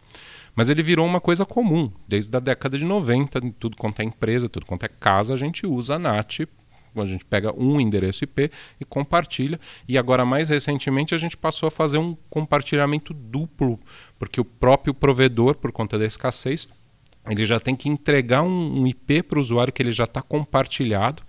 [0.54, 1.92] Mas ele virou uma coisa comum.
[2.08, 5.66] Desde a década de 90, tudo quanto é empresa, tudo quanto é casa, a gente
[5.66, 6.48] usa a NAT
[7.02, 9.60] a gente pega um endereço IP e compartilha.
[9.88, 13.80] E agora, mais recentemente, a gente passou a fazer um compartilhamento duplo,
[14.18, 16.68] porque o próprio provedor, por conta da escassez,
[17.30, 20.22] ele já tem que entregar um, um IP para o usuário que ele já está
[20.22, 21.24] compartilhado.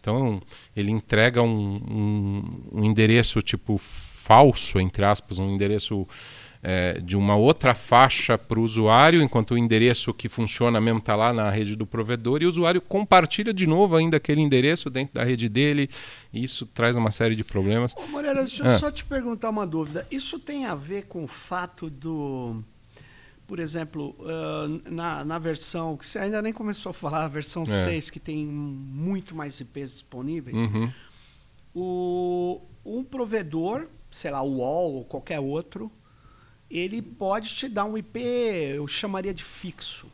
[0.00, 0.40] Então,
[0.74, 6.06] ele entrega um, um, um endereço tipo falso, entre aspas, um endereço
[6.62, 11.16] é, de uma outra faixa para o usuário, enquanto o endereço que funciona mesmo está
[11.16, 15.14] lá na rede do provedor, e o usuário compartilha de novo ainda aquele endereço dentro
[15.14, 15.90] da rede dele,
[16.32, 17.94] e isso traz uma série de problemas.
[17.96, 18.78] Ô, Moreira, deixa eu ah.
[18.78, 20.06] só te perguntar uma dúvida.
[20.10, 22.62] Isso tem a ver com o fato do
[23.44, 27.64] por exemplo, uh, na, na versão, que você ainda nem começou a falar, a versão
[27.64, 27.84] é.
[27.84, 30.90] 6, que tem muito mais IPs disponíveis, uhum.
[31.74, 35.92] o, um provedor, sei lá, o UOL ou qualquer outro,
[36.78, 40.06] ele pode te dar um IP, eu chamaria de fixo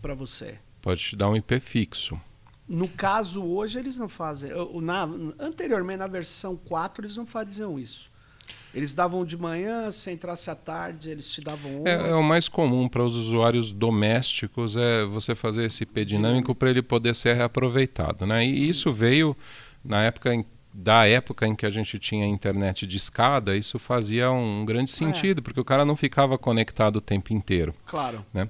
[0.00, 0.58] para você.
[0.80, 2.20] Pode te dar um IP fixo.
[2.66, 4.50] No caso, hoje eles não fazem.
[4.80, 5.04] Na,
[5.38, 8.10] anteriormente, na versão 4, eles não faziam isso.
[8.74, 11.84] Eles davam de manhã, se entrasse à tarde, eles te davam.
[11.86, 16.54] É, é, o mais comum para os usuários domésticos é você fazer esse IP dinâmico
[16.54, 18.26] para ele poder ser reaproveitado.
[18.26, 18.44] Né?
[18.44, 19.36] E isso veio
[19.84, 20.44] na época em
[20.74, 24.94] da época em que a gente tinha internet de escada, isso fazia um grande é.
[24.94, 25.40] sentido, é.
[25.40, 27.72] porque o cara não ficava conectado o tempo inteiro.
[27.86, 28.26] Claro.
[28.34, 28.48] Né?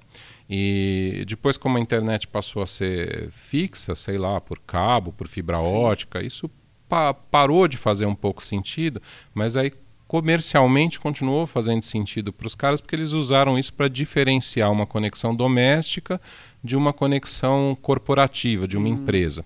[0.48, 5.58] E depois, como a internet passou a ser fixa, sei lá, por cabo, por fibra
[5.58, 5.64] Sim.
[5.64, 6.50] ótica, isso
[6.88, 9.02] pa parou de fazer um pouco sentido,
[9.34, 9.70] mas aí
[10.08, 15.34] comercialmente continuou fazendo sentido para os caras porque eles usaram isso para diferenciar uma conexão
[15.34, 16.20] doméstica
[16.62, 18.92] de uma conexão corporativa, de uma hum.
[18.92, 19.44] empresa.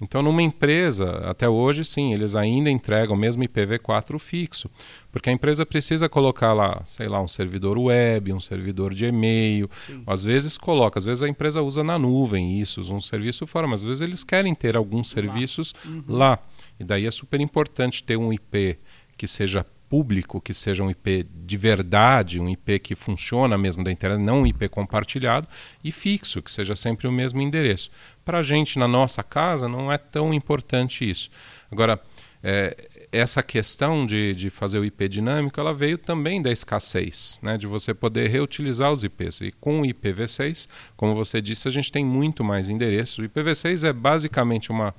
[0.00, 4.70] Então, numa empresa, até hoje, sim, eles ainda entregam mesmo IPv4 fixo,
[5.10, 9.70] porque a empresa precisa colocar lá, sei lá, um servidor web, um servidor de e-mail.
[10.06, 13.80] Às vezes coloca, às vezes a empresa usa na nuvem isso, um serviço fora, mas
[13.80, 15.90] às vezes eles querem ter alguns serviços lá.
[15.90, 16.02] Uhum.
[16.08, 16.38] lá.
[16.78, 18.78] E daí é super importante ter um IP
[19.16, 23.92] que seja público, que seja um IP de verdade, um IP que funciona mesmo da
[23.92, 25.46] internet, não um IP compartilhado,
[25.82, 27.90] e fixo, que seja sempre o mesmo endereço.
[28.26, 31.30] Para a gente, na nossa casa, não é tão importante isso.
[31.72, 31.98] Agora,
[32.42, 37.56] é, essa questão de, de fazer o IP dinâmico, ela veio também da escassez, né,
[37.56, 39.40] de você poder reutilizar os IPs.
[39.40, 43.18] E com o IPv6, como você disse, a gente tem muito mais endereços.
[43.18, 44.92] O IPv6 é basicamente uma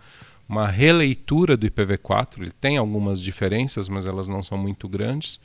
[0.50, 5.42] uma releitura do IPv4, ele tem algumas diferenças, mas elas não são muito grandes,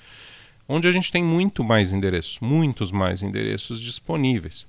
[0.68, 4.64] onde a gente tem muito mais endereços, muitos mais endereços disponíveis.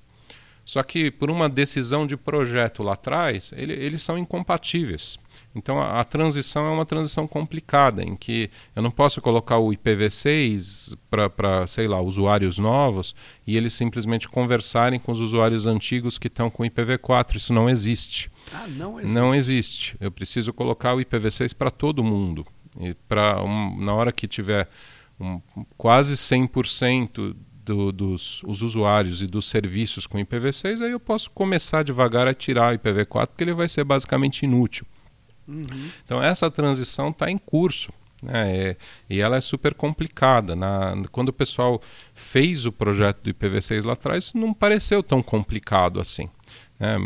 [0.64, 5.18] Só que por uma decisão de projeto lá atrás, ele, eles são incompatíveis.
[5.54, 9.70] Então a, a, transição é uma transição complicada, em que eu não posso colocar o
[9.70, 13.14] IPv6 para, sei lá, usuários novos
[13.46, 17.36] e eles simplesmente conversarem com os usuários antigos que estão com o IPv4.
[17.36, 18.30] Isso não existe.
[18.52, 19.14] Ah, não existe.
[19.14, 19.96] Não existe.
[20.00, 22.44] Eu preciso colocar o IPv6 para todo mundo.
[22.80, 24.68] E pra, um, na hora que tiver
[25.20, 25.40] um,
[25.76, 31.82] quase 100% do, dos os usuários e dos serviços com IPv6, aí eu posso começar
[31.82, 34.86] devagar a tirar o IPv4, porque ele vai ser basicamente inútil.
[35.46, 35.90] Uhum.
[36.04, 37.92] Então essa transição está em curso.
[38.22, 38.56] Né?
[38.56, 38.76] É,
[39.08, 40.56] e ela é super complicada.
[40.56, 41.80] Na, quando o pessoal
[42.14, 46.28] fez o projeto do IPv6 lá atrás, não pareceu tão complicado assim.
[46.78, 46.96] Né?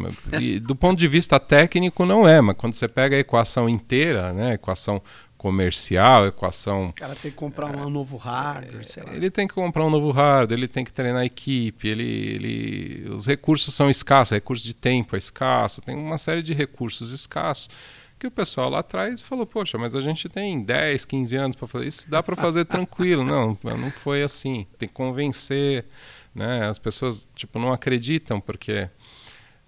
[0.40, 4.32] E, do ponto de vista técnico, não é, mas quando você pega a equação inteira,
[4.32, 4.54] né?
[4.54, 5.02] equação
[5.38, 6.86] comercial, equação.
[6.86, 9.14] O cara tem que comprar um novo hardware, sei lá.
[9.14, 13.10] Ele tem que comprar um novo hardware, ele tem que treinar a equipe, ele, ele,
[13.10, 17.70] os recursos são escassos, recurso de tempo é escasso, tem uma série de recursos escassos
[18.18, 21.68] que o pessoal lá atrás falou, poxa, mas a gente tem 10, 15 anos para
[21.68, 23.24] fazer isso, dá para fazer tranquilo.
[23.24, 24.66] Não, não foi assim.
[24.76, 25.84] Tem que convencer,
[26.34, 26.66] né?
[26.66, 28.88] As pessoas tipo não acreditam porque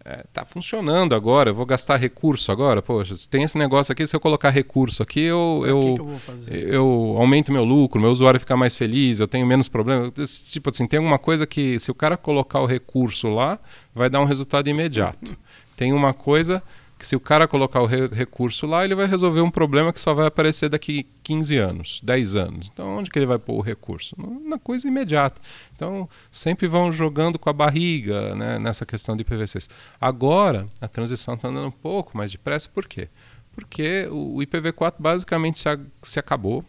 [0.04, 4.16] é, tá funcionando agora, eu vou gastar recurso agora, poxa, tem esse negócio aqui, se
[4.16, 8.56] eu colocar recurso aqui, eu, eu, que eu, eu, aumento meu lucro, meu usuário fica
[8.56, 10.10] mais feliz, eu tenho menos problema.
[10.10, 13.58] Tipo assim, tem alguma coisa que se o cara colocar o recurso lá,
[13.94, 15.36] vai dar um resultado imediato.
[15.76, 16.62] Tem uma coisa
[17.00, 19.98] que se o cara colocar o re recurso lá, ele vai resolver um problema que
[19.98, 22.70] só vai aparecer daqui 15 anos, 10 anos.
[22.70, 24.14] Então, onde que ele vai pôr o recurso?
[24.44, 25.40] Na coisa imediata.
[25.74, 29.66] Então, sempre vão jogando com a barriga né, nessa questão de IPv6.
[29.98, 33.08] Agora, a transição está andando um pouco mais depressa, por quê?
[33.54, 35.64] Porque o IPv4 basicamente se,
[36.02, 36.62] se acabou,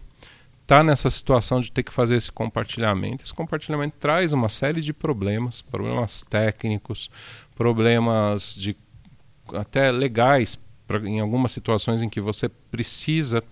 [0.61, 3.25] está nessa situação de ter que fazer esse compartilhamento.
[3.25, 7.11] Esse compartilhamento traz uma série de problemas, problemas técnicos,
[7.53, 8.77] problemas de
[9.53, 13.43] até legais pra, em algumas situações em que você precisa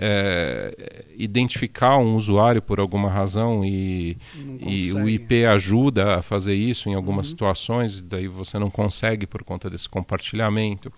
[0.00, 4.16] é, identificar um usuário por alguma razão e,
[4.60, 7.30] e, o IP ajuda a fazer isso em algumas uhum.
[7.30, 10.92] situações, daí você não consegue por conta desse compartilhamento.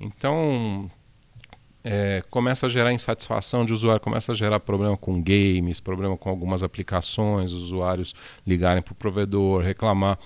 [0.00, 0.90] Então,
[1.84, 6.30] é, começa a gerar insatisfação de usuário, começa a gerar problema com games, problema com
[6.30, 8.14] algumas aplicações, usuários
[8.46, 10.18] ligarem para o provedor, reclamar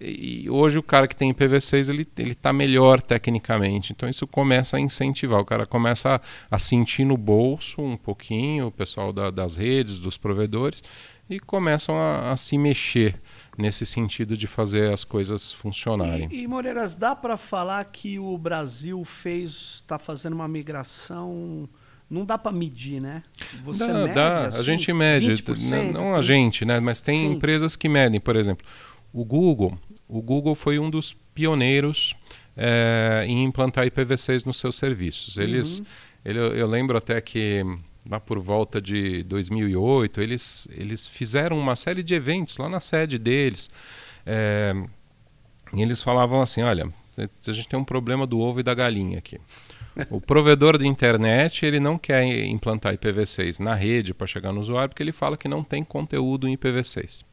[0.00, 4.76] e hoje o cara que tem IPv6 ele ele está melhor tecnicamente então isso começa
[4.76, 6.20] a incentivar o cara começa a,
[6.50, 10.82] a sentir no bolso um pouquinho o pessoal da, das redes dos provedores
[11.28, 13.20] e começam a, a, se mexer
[13.56, 18.36] nesse sentido de fazer as coisas funcionarem e, e Moreiras dá para falar que o
[18.38, 21.68] Brasil fez está fazendo uma migração
[22.10, 23.22] não dá para medir, né?
[23.62, 24.46] Você dá, mede, dá.
[24.46, 26.78] Assim, a gente mede, não, não a gente, né?
[26.78, 27.32] Mas tem Sim.
[27.32, 28.64] empresas que medem, por exemplo
[29.14, 32.14] o Google, o Google foi um dos pioneiros
[32.56, 35.38] é, em implantar IPv6 nos seus serviços.
[35.38, 35.86] Eles, uhum.
[36.24, 37.64] ele, eu lembro até que
[38.10, 43.16] lá por volta de 2008 eles, eles fizeram uma série de eventos lá na sede
[43.16, 43.70] deles.
[44.26, 44.74] É,
[45.72, 49.18] e eles falavam assim, olha, a gente tem um problema do ovo e da galinha
[49.18, 49.40] aqui.
[50.10, 54.88] O provedor de internet ele não quer implantar IPv6 na rede para chegar no usuário
[54.88, 57.24] porque ele fala que não tem conteúdo em IPv6.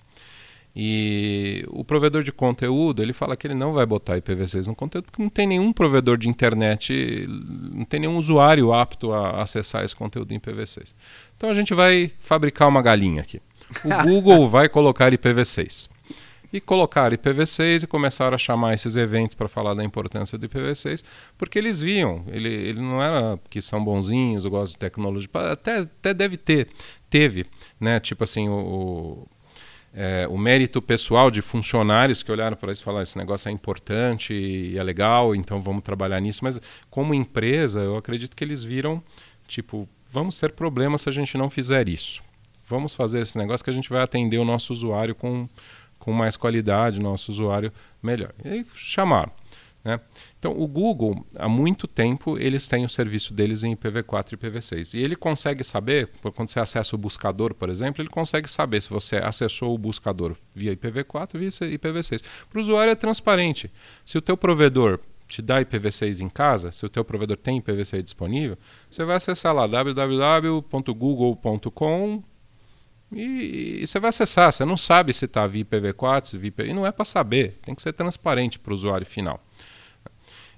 [0.75, 5.05] E o provedor de conteúdo, ele fala que ele não vai botar IPv6 no conteúdo
[5.05, 7.27] porque não tem nenhum provedor de internet,
[7.73, 10.93] não tem nenhum usuário apto a acessar esse conteúdo em IPv6.
[11.35, 13.41] Então a gente vai fabricar uma galinha aqui.
[13.83, 15.89] O Google vai colocar IPv6.
[16.53, 21.03] E colocar IPv6 e começaram a chamar esses eventos para falar da importância do IPv6,
[21.37, 26.13] porque eles viam, ele, ele não era que são bonzinhos, gosto de tecnologia, até, até
[26.13, 26.67] deve ter,
[27.09, 27.45] teve,
[27.79, 28.01] né?
[28.01, 29.25] Tipo assim, o,
[29.93, 33.51] é, o mérito pessoal de funcionários que olharam para isso e falaram: esse negócio é
[33.51, 36.43] importante e é legal, então vamos trabalhar nisso.
[36.43, 39.03] Mas, como empresa, eu acredito que eles viram:
[39.47, 42.23] tipo, vamos ter problemas se a gente não fizer isso.
[42.67, 45.47] Vamos fazer esse negócio que a gente vai atender o nosso usuário com,
[45.99, 48.31] com mais qualidade, nosso usuário melhor.
[48.45, 49.31] E aí chamaram.
[49.83, 49.99] Né?
[50.41, 54.97] Então, o Google, há muito tempo, eles têm o serviço deles em IPv4 e IPv6.
[54.97, 58.89] E ele consegue saber, quando você acessa o buscador, por exemplo, ele consegue saber se
[58.89, 62.23] você acessou o buscador via IPv4 ou via IPv6.
[62.49, 63.69] Para o usuário é transparente.
[64.03, 68.01] Se o teu provedor te dá IPv6 em casa, se o teu provedor tem IPv6
[68.01, 68.57] disponível,
[68.89, 70.63] você vai acessar lá www.google.com
[73.11, 74.51] e, e, você vai acessar.
[74.51, 76.69] Você não sabe se está via IPv4, se via IPv...
[76.71, 77.59] e não é para saber.
[77.61, 79.39] Tem que ser transparente para o usuário final.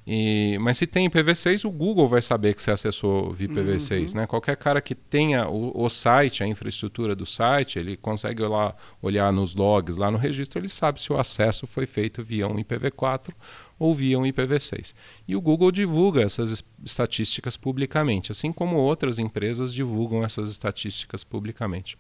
[0.06, 4.10] E, mas se tem IPv6, o Google vai saber que você acessou via IPv6.
[4.10, 4.20] Uhum.
[4.20, 4.28] Né?
[4.28, 9.32] Qualquer cara que tenha o, o, site, a infraestrutura do site, ele consegue lá olhar
[9.32, 13.34] nos logs, lá no registro, ele sabe se o acesso foi feito via um IPv4
[13.80, 14.94] ou via um IPv6.
[15.26, 21.98] E o Google divulga essas estatísticas publicamente, assim como outras empresas divulgam essas estatísticas publicamente.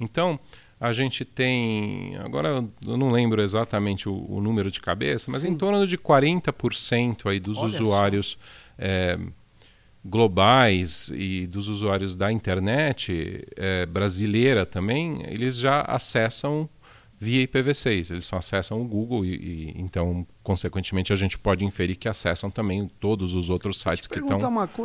[0.00, 0.38] Então,
[0.80, 5.48] a gente tem, agora eu não lembro exatamente o, o número de cabeça, mas Sim.
[5.48, 8.38] em torno de 40% aí dos Olha usuários
[8.78, 9.18] é,
[10.04, 16.68] globais e dos usuários da internet é, brasileira também, eles já acessam
[17.20, 18.10] via IPv6.
[18.10, 22.50] Eles só acessam o Google e, e, então, consequentemente, a gente pode inferir que acessam
[22.50, 24.38] também todos os outros sites que estão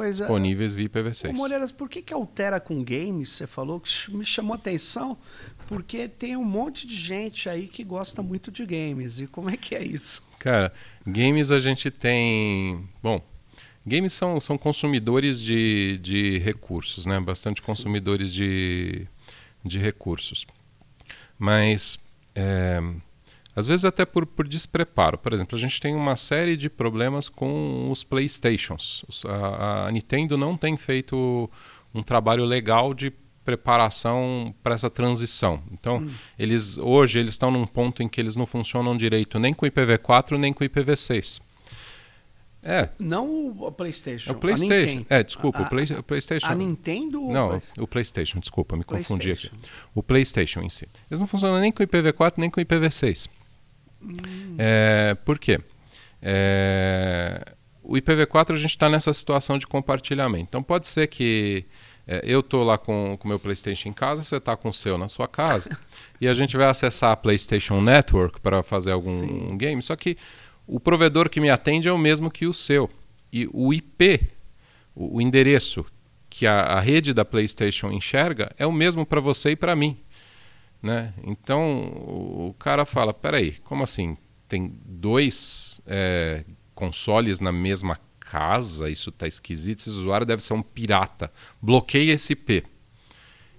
[0.09, 1.29] disponíveis via IPv6.
[1.29, 3.29] Ô, Moreiras, por que, que altera com games?
[3.29, 5.17] Você falou que me chamou a atenção,
[5.67, 9.19] porque tem um monte de gente aí que gosta muito de games.
[9.19, 10.23] E como é que é isso?
[10.39, 10.73] Cara,
[11.05, 12.83] games a gente tem.
[13.01, 13.21] Bom,
[13.85, 17.19] games são, são consumidores de, de recursos, né?
[17.19, 19.07] Bastante consumidores de,
[19.63, 20.45] de recursos.
[21.39, 21.97] Mas
[22.35, 22.81] é,
[23.55, 25.17] às vezes até por, por despreparo.
[25.17, 29.03] Por exemplo, a gente tem uma série de problemas com os PlayStations.
[29.25, 31.49] A, a Nintendo não tem feito
[31.93, 33.13] um trabalho legal de
[33.45, 35.61] preparação para essa transição.
[35.71, 36.09] Então, hum.
[36.39, 40.37] eles hoje eles estão num ponto em que eles não funcionam direito nem com IPv4
[40.37, 41.41] nem com IPv6.
[42.63, 42.87] É.
[42.97, 44.31] Não o PlayStation.
[44.31, 45.05] É o PlayStation.
[45.09, 46.47] É, desculpa, a, o, Play, o PlayStation.
[46.47, 47.21] A Nintendo?
[47.21, 49.51] Não, o PlayStation, desculpa, me confundi aqui.
[49.93, 50.87] O PlayStation em si.
[51.11, 53.27] Eles não funcionam nem com IPv4 nem com IPv6.
[54.01, 54.15] Hum.
[54.57, 55.59] É, por quê?
[56.21, 60.45] É, o IPv4 a gente está nessa situação de compartilhamento.
[60.47, 61.65] Então pode ser que
[62.07, 64.97] é, eu estou lá com o meu PlayStation em casa, você está com o seu
[64.97, 65.69] na sua casa,
[66.19, 69.57] e a gente vai acessar a PlayStation Network para fazer algum Sim.
[69.57, 69.81] game.
[69.81, 70.17] Só que
[70.67, 72.89] o provedor que me atende é o mesmo que o seu.
[73.31, 74.21] E o IP,
[74.95, 75.85] o, o endereço
[76.29, 79.97] que a, a, rede da PlayStation enxerga é o mesmo para você e para mim.
[80.81, 81.13] Né?
[81.23, 81.83] Então
[82.47, 84.17] o cara fala: peraí, como assim?
[84.49, 86.43] Tem dois é,
[86.75, 88.89] consoles na mesma casa?
[88.89, 89.79] Isso está esquisito.
[89.79, 91.31] Esse usuário deve ser um pirata.
[91.61, 92.63] Bloqueia esse IP.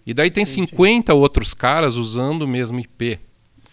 [0.06, 0.70] E daí tem Entendi.
[0.70, 3.18] 50 outros caras usando o mesmo IP.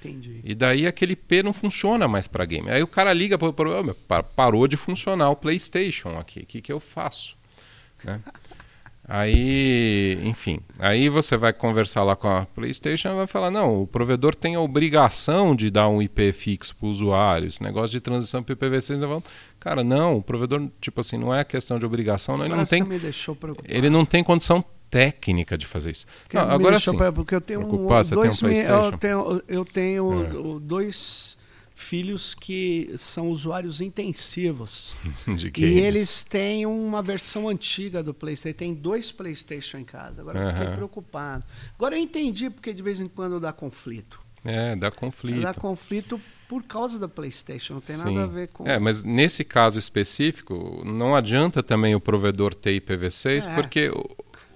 [0.03, 0.41] Entendi.
[0.43, 2.69] E daí aquele P não funciona mais para game.
[2.69, 3.95] Aí o cara liga para o problema,
[4.35, 6.39] parou de funcionar o PlayStation aqui.
[6.39, 7.35] O que, que eu faço?
[8.03, 8.19] Né?
[9.07, 13.85] Aí, enfim, aí você vai conversar lá com a PlayStation e vai falar: não, o
[13.85, 17.47] provedor tem a obrigação de dar um IP fixo para o usuário.
[17.47, 19.23] Esse negócio de transição para IPv6,
[19.59, 22.83] cara, não, o provedor, tipo assim, não é questão de obrigação, não, ele não tem,
[23.65, 26.05] ele não tem condição técnica de fazer isso.
[26.33, 26.91] Não, agora sim.
[27.15, 30.59] Porque eu tenho um, dois, eu tenho, eu tenho é.
[30.59, 31.37] dois
[31.73, 34.95] filhos que são usuários intensivos.
[35.57, 38.57] e eles têm uma versão antiga do PlayStation.
[38.57, 40.21] Tem dois PlayStation em casa.
[40.21, 41.43] Agora eu fiquei preocupado.
[41.75, 44.19] Agora eu entendi porque de vez em quando dá conflito.
[44.43, 45.41] É, dá conflito.
[45.41, 46.19] Dá conflito
[46.51, 48.03] por causa da PlayStation, não tem Sim.
[48.03, 48.67] nada a ver com.
[48.67, 53.55] É, mas nesse caso específico, não adianta também o provedor ter IPv6, é.
[53.55, 53.89] porque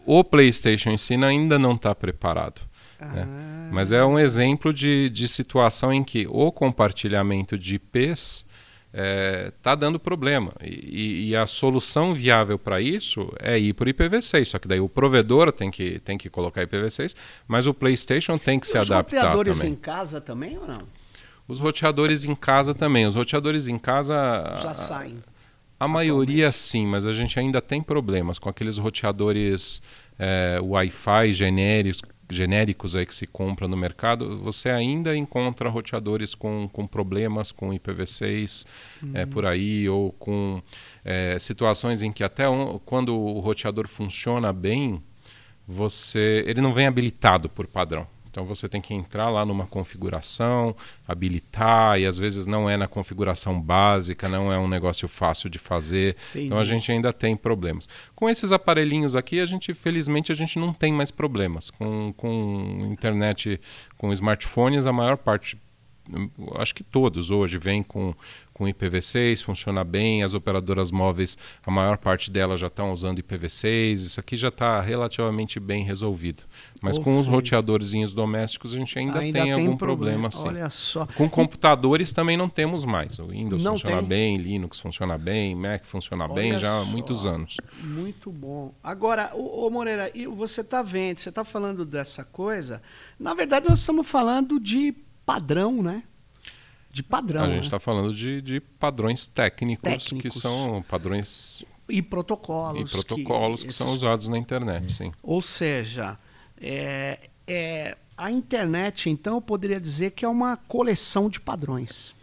[0.05, 2.61] o PlayStation em si ainda não está preparado.
[2.99, 3.07] Né?
[3.09, 3.13] Ah.
[3.13, 3.27] Né?
[3.71, 8.45] Mas é um exemplo de, de situação em que o compartilhamento de IPs
[9.57, 10.53] está é, dando problema.
[10.63, 14.45] E, e, a solução viável para isso é ir por IPv6.
[14.45, 17.13] Só que daí o provedor tem que, tem que colocar IPv6,
[17.47, 19.17] mas o PlayStation tem que e se adaptar.
[19.17, 20.81] Os roteadores em casa também ou não?
[21.47, 23.05] Os roteadores em casa também.
[23.05, 24.15] Os roteadores em casa.
[24.61, 25.17] Já saem.
[25.79, 29.81] A maioria sim, mas a gente ainda tem problemas com aqueles roteadores
[30.17, 36.69] é, Wi-Fi genéricos, genéricos aí que se compra no mercado, você ainda encontra roteadores com,
[36.71, 38.65] com problemas com IPv6
[39.03, 39.11] uhum.
[39.13, 40.61] é, por aí, ou com
[41.03, 45.01] é, situações em que até um, quando o roteador funciona bem,
[45.67, 48.07] você ele não vem habilitado por padrão.
[48.35, 50.75] Então você tem que entrar lá numa configuração,
[51.07, 55.57] habilitar, e às vezes não é na configuração básica, não é um negócio fácil de
[55.57, 56.17] fazer.
[56.31, 56.47] Entendi.
[56.47, 57.87] Então a gente ainda tem problemas.
[58.13, 61.69] Com esses aparelhinhos aqui, a gente, felizmente, a gente não tem mais problemas.
[61.69, 63.57] Com, com internet,
[63.97, 65.57] com smartphones, a maior parte
[66.55, 68.13] acho que todos hoje vêm com,
[68.55, 73.91] com IPv6, funciona bem, as operadoras móveis, a maior parte delas já estão usando IPv6,
[73.91, 76.43] isso aqui já está relativamente bem resolvido.
[76.81, 80.31] Mas Ou com os roteadorzinhos domésticos a gente ainda, ainda tem, tem, algum problema, problema
[80.31, 80.47] sim.
[80.47, 81.05] Olha só.
[81.05, 83.19] Com computadores também não temos mais.
[83.19, 84.07] O Windows não funciona tem.
[84.07, 87.57] bem, Linux funciona bem, Mac funciona Olha bem já há muitos anos.
[87.83, 88.73] Muito bom.
[88.81, 92.81] Agora, ô Moreira, você está vendo, você está falando dessa coisa,
[93.19, 94.95] na verdade nós estamos falando de
[95.25, 96.03] padrão, né?
[96.95, 97.43] De padrão.
[97.43, 97.81] A gente está né?
[97.81, 101.61] falando de, de padrões técnicos, técnicos, que são padrões.
[101.89, 102.89] E protocolos.
[102.89, 105.11] E protocolos que, que são usados na internet, sim.
[105.21, 106.17] Ou seja,
[106.57, 112.15] é, é, a internet, então, eu poderia dizer que é uma coleção de padrões.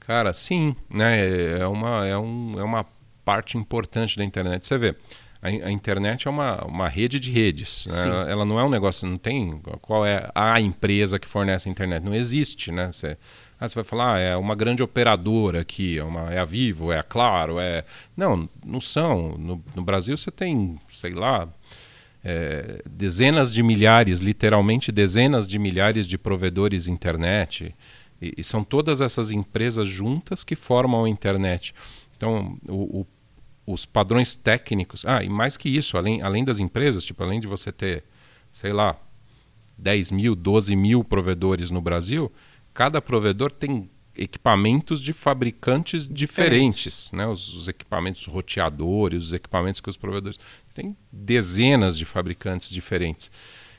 [0.00, 0.76] Cara, sim.
[0.90, 1.60] Né?
[1.60, 2.84] É, uma, é, um, é uma
[3.24, 4.66] parte importante da internet.
[4.66, 4.94] Você vê
[5.40, 7.86] a, a, internet é uma, uma rede de redes.
[7.86, 8.02] Né?
[8.02, 11.72] Ela, ela, não é um negócio, não tem qual é a empresa que fornece a
[11.72, 12.04] internet.
[12.04, 12.92] Não existe, né?
[12.92, 13.16] Você,
[13.62, 16.90] ah, você vai falar, ah, é uma grande operadora aqui, é, uma, é a Vivo,
[16.90, 17.84] é a Claro, é.
[18.16, 19.36] Não, não são.
[19.38, 21.48] No, no Brasil você tem, sei lá,
[22.24, 27.72] é, dezenas de milhares, literalmente dezenas de milhares de provedores internet.
[28.20, 31.72] E, e, são todas essas empresas juntas que formam a internet.
[32.16, 33.06] Então, o, o
[33.64, 35.04] os padrões técnicos.
[35.06, 38.02] Ah, e mais que isso, além, além das empresas, tipo, além de você ter,
[38.50, 38.96] sei lá,
[39.78, 42.30] 10 mil, 12 mil provedores no Brasil,
[42.72, 47.26] cada provedor tem equipamentos de fabricantes diferentes, né?
[47.26, 50.38] Os, os, equipamentos roteadores, os equipamentos que os provedores
[50.74, 53.30] tem dezenas de fabricantes diferentes.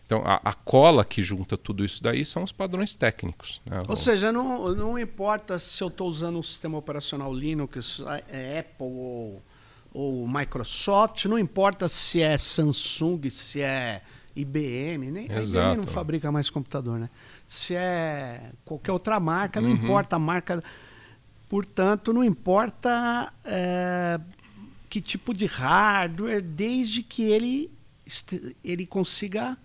[0.06, 3.62] Então, a, a, cola que junta tudo isso daí são os padrões técnicos.
[3.66, 3.82] Né?
[3.88, 8.88] Ou seja, não, não importa se eu estou usando um sistema operacional Linux, é Apple
[8.88, 9.42] ou
[9.94, 14.02] ou Microsoft, não importa se é Samsung, se é
[14.36, 15.68] IBM, nem Exato.
[15.68, 17.10] a IBM não fabrica mais computador, né?
[17.48, 19.76] Se é qualquer outra marca, não uhum.
[19.76, 20.64] importa a marca.
[21.50, 24.20] Portanto, não importa é,
[24.90, 27.70] que tipo de hardware, desde que ele,
[28.64, 29.58] ele consiga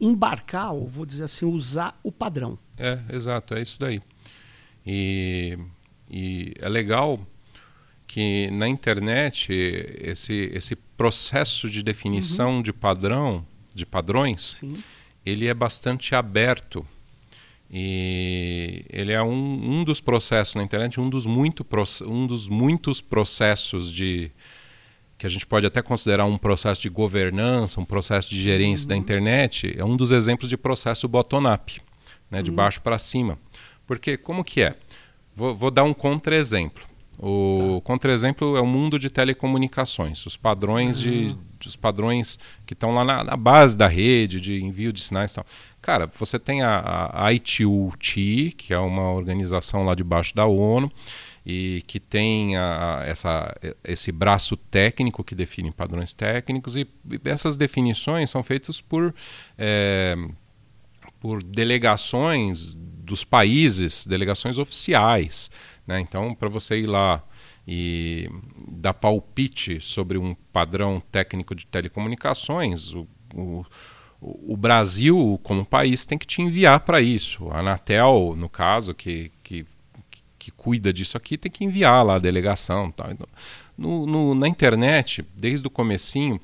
[0.00, 2.58] embarcar, ou vou dizer assim, usar o padrão.
[2.76, 4.00] É, exato, é isso daí.
[4.86, 5.58] E,
[6.08, 7.20] e é legal
[8.06, 12.62] que na internet esse, esse processo de definição uhum.
[12.62, 14.82] de padrão, de padrões, Sim.
[15.26, 16.86] Ele é bastante aberto.
[17.68, 21.66] E ele é um, um dos processos na internet, um dos, muito,
[22.06, 24.30] um dos muitos processos de
[25.18, 28.88] que a gente pode até considerar um processo de governança, um processo de gerência uhum.
[28.90, 31.80] da internet, é um dos exemplos de processo bottom-up,
[32.30, 32.56] né, de uhum.
[32.56, 33.38] baixo para cima.
[33.86, 34.74] Porque como que é?
[35.34, 36.85] Vou, vou dar um contra-exemplo.
[37.18, 37.86] O tá.
[37.86, 41.36] contra-exemplo é o mundo de telecomunicações, os padrões uhum.
[41.58, 45.32] de, os padrões que estão lá na, na, base da rede de envio de sinais,
[45.32, 45.46] e tal.
[45.80, 50.90] Cara, você tem a, a ITU-T, que é uma organização lá debaixo da ONU
[51.44, 57.56] e que tem a, essa, esse braço técnico que define padrões técnicos e, e essas
[57.56, 59.14] definições são feitas por
[59.56, 60.16] é,
[61.20, 62.76] por delegações
[63.06, 65.50] dos países, delegações oficiais.
[65.86, 66.00] Né?
[66.00, 67.22] Então, para você ir lá
[67.66, 68.28] e
[68.68, 73.64] dar palpite sobre um padrão técnico de telecomunicações, o, o,
[74.20, 77.48] o Brasil, como país, tem que te enviar para isso.
[77.50, 79.64] A Anatel, no caso, que, que,
[80.38, 82.90] que cuida disso aqui, tem que enviar lá a delegação.
[82.90, 83.10] Tal.
[83.12, 83.28] Então,
[83.76, 86.40] no, no, na internet, desde o comecinho,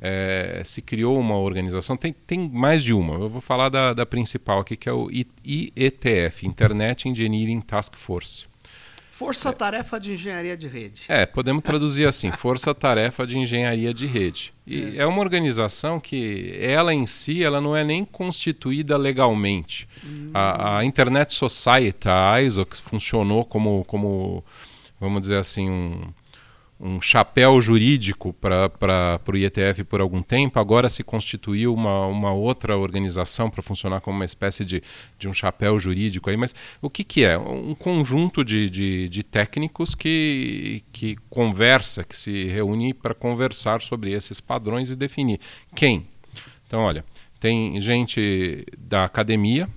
[0.00, 4.06] é, se criou uma organização, tem, tem mais de uma, eu vou falar da, da
[4.06, 8.44] principal aqui, que é o IETF, Internet Engineering Task Force.
[9.16, 11.04] Força-tarefa de engenharia de rede.
[11.08, 14.52] É, podemos traduzir assim, força-tarefa de engenharia de rede.
[14.66, 15.02] E é.
[15.02, 15.06] é.
[15.06, 19.88] uma organização que ela em si, ela não é nem constituída legalmente.
[20.04, 20.32] Hum.
[20.34, 24.44] A, a, Internet Society, a ISO, que funcionou como, como
[25.00, 26.02] vamos dizer assim, um,
[26.78, 32.76] um chapéu jurídico para o IETF por algum tempo, agora se constituiu uma, uma outra
[32.76, 34.82] organização para funcionar como uma espécie de,
[35.18, 37.38] de um chapéu jurídico aí, mas o que, que é?
[37.38, 44.12] Um conjunto de, de, de técnicos que, que conversa, que se reúne para conversar sobre
[44.12, 45.40] esses padrões e definir
[45.74, 46.06] quem.
[46.66, 47.04] Então, olha,
[47.40, 49.68] tem gente da academia,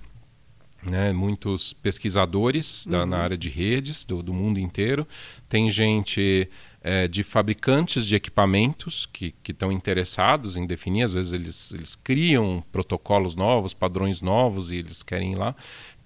[0.82, 3.22] né, muitos pesquisadores da, na uhum.
[3.22, 5.06] área de redes do, do mundo inteiro,
[5.48, 6.48] tem gente
[6.82, 12.64] é, de fabricantes de equipamentos que estão interessados em definir, às vezes eles, eles criam
[12.72, 15.54] protocolos novos, padrões novos e eles querem ir lá.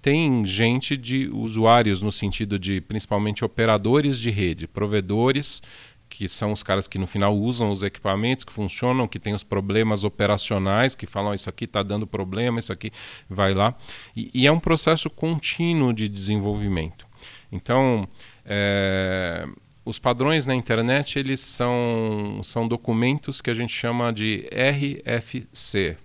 [0.03, 5.63] Tem gente de usuários no sentido de principalmente operadores de rede, provedores
[6.09, 9.43] que são os caras que no final usam os equipamentos, que funcionam, que têm os
[9.43, 12.93] problemas operacionais, que falam isso aqui está dando problema, isso aqui
[13.29, 13.75] vai lá.
[14.15, 17.05] E, e, é um processo contínuo de desenvolvimento.
[17.51, 18.07] Então,
[18.45, 19.45] é,
[19.85, 25.97] os padrões na internet eles são, são documentos que a gente chama de RFC,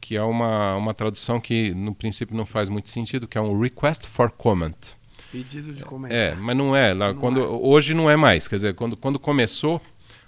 [0.00, 3.58] que é uma, uma tradução que no princípio não faz muito sentido, que é um
[3.58, 4.74] Request for Comment.
[5.32, 6.34] Pedido de comentário.
[6.34, 6.92] É, mas não é.
[6.92, 7.46] Lá, não quando, é.
[7.46, 8.46] Hoje não é mais.
[8.46, 9.80] Quer dizer, quando, quando começou,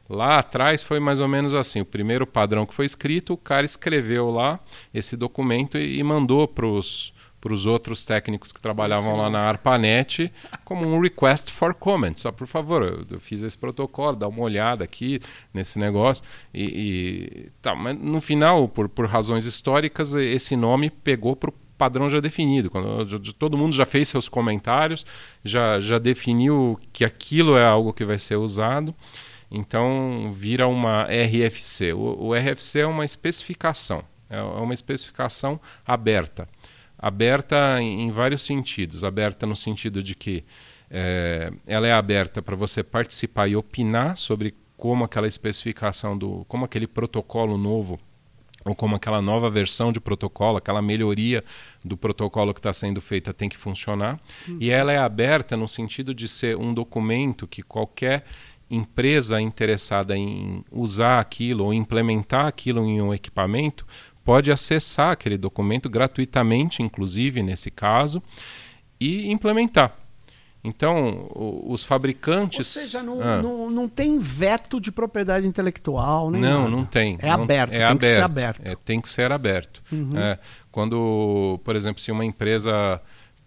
[0.09, 1.81] lá atrás foi mais ou menos assim.
[1.81, 4.59] O primeiro padrão que foi escrito, o cara escreveu lá
[4.93, 7.14] esse documento e, e mandou para os
[7.45, 10.33] para os outros técnicos que trabalhavam lá na ARPANET
[10.65, 12.15] como um request for comment.
[12.17, 15.21] Só, por favor, eu, eu, fiz esse protocolo, dá uma olhada aqui
[15.53, 16.25] nesse negócio.
[16.55, 21.55] E, e tá, mas no final, por, por razões históricas, esse nome pegou para o
[21.77, 22.71] padrão já definido.
[22.71, 25.05] Quando todo mundo já fez seus comentários,
[25.45, 28.95] já, já definiu que aquilo é algo que vai ser usado.
[29.51, 31.93] Então vira uma RFC.
[31.93, 36.49] O, o RFC é uma especificação, é, é uma especificação aberta
[37.05, 39.05] aberta em, em vários sentidos.
[39.05, 40.43] Aberta no sentido de que
[40.91, 46.65] é, ela é aberta para você participar e opinar sobre como aquela especificação do, como
[46.65, 48.01] aquele protocolo novo
[48.65, 51.45] ou como aquela nova versão de protocolo, aquela melhoria
[51.85, 54.19] do protocolo que está sendo feita tem que funcionar.
[54.49, 54.57] Uhum.
[54.59, 58.25] E ela é aberta no sentido de ser um documento que qualquer
[58.71, 63.87] empresa interessada em usar aquilo ou implementar aquilo em um equipamento
[64.25, 68.22] pode acessar aquele documento gratuitamente, inclusive nesse caso,
[68.99, 69.97] e implementar.
[70.66, 71.29] Então,
[71.66, 72.75] os fabricantes.
[72.75, 73.43] Ou seja, não, ah.
[73.43, 76.70] não, não tem veto de propriedade intelectual, nem Não, nada.
[76.70, 77.18] não tem.
[77.20, 78.62] É não, aberto, é tem aberto, que ser aberto.
[78.64, 79.83] É, tem que ser aberto.
[79.93, 80.16] Uhum.
[80.18, 80.39] É,
[80.72, 82.99] quando, por exemplo, se uma empresa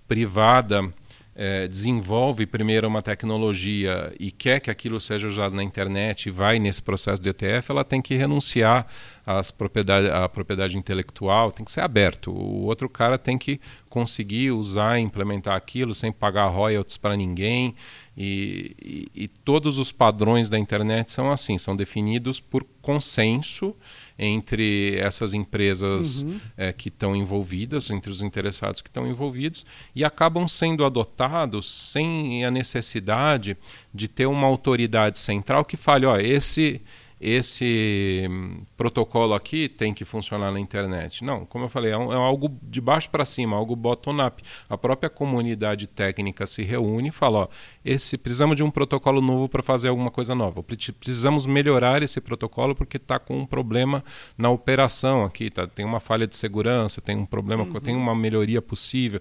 [0.08, 0.94] privada
[1.40, 6.58] é, desenvolve primeiro uma tecnologia e quer que aquilo seja usado na internet e vai
[6.58, 8.88] nesse processo de ETF, ela tem que renunciar
[9.24, 12.32] às propriedade, à propriedade intelectual, tem que ser aberto.
[12.32, 17.76] O outro cara tem que conseguir usar e implementar aquilo sem pagar royalties para ninguém.
[18.18, 18.76] E,
[19.16, 23.76] e, e todos os padrões da internet são assim, são definidos por consenso
[24.18, 26.40] entre essas empresas uhum.
[26.56, 29.66] é, que estão envolvidas, entre os interessados que estão envolvidos,
[29.96, 33.56] e acabam sendo adotados sem a necessidade
[33.94, 36.82] de ter uma autoridade central que fale, ó, esse
[37.20, 41.24] esse hum, protocolo aqui tem que funcionar na internet.
[41.24, 44.44] Não, como eu falei, é, um, é algo de baixo para cima, algo bottom-up.
[44.70, 47.48] A própria comunidade técnica se reúne e fala: ó,
[47.84, 50.62] esse, precisamos de um protocolo novo para fazer alguma coisa nova.
[50.62, 54.04] Precisamos melhorar esse protocolo porque está com um problema
[54.38, 57.80] na operação aqui, tá, tem uma falha de segurança, tem um problema, uhum.
[57.80, 59.20] tem uma melhoria possível.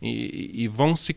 [0.00, 1.14] E, e vão se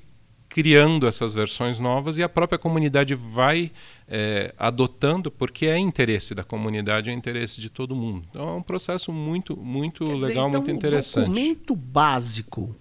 [0.58, 3.72] criando essas versões novas e a própria comunidade vai
[4.08, 8.26] é, adotando porque é interesse da comunidade, é interesse de todo mundo.
[8.32, 11.26] Então é um processo muito, muito Quer legal, dizer, então, muito interessante.
[11.26, 12.76] O documento básico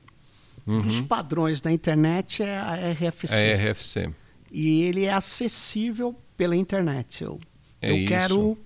[0.67, 0.81] uhum.
[0.81, 3.47] dos padrões da internet é a RFC.
[3.47, 4.11] É a RFC.
[4.51, 7.25] E ele é acessível pela internet.
[7.25, 7.39] Eu,
[7.83, 8.57] é eu quero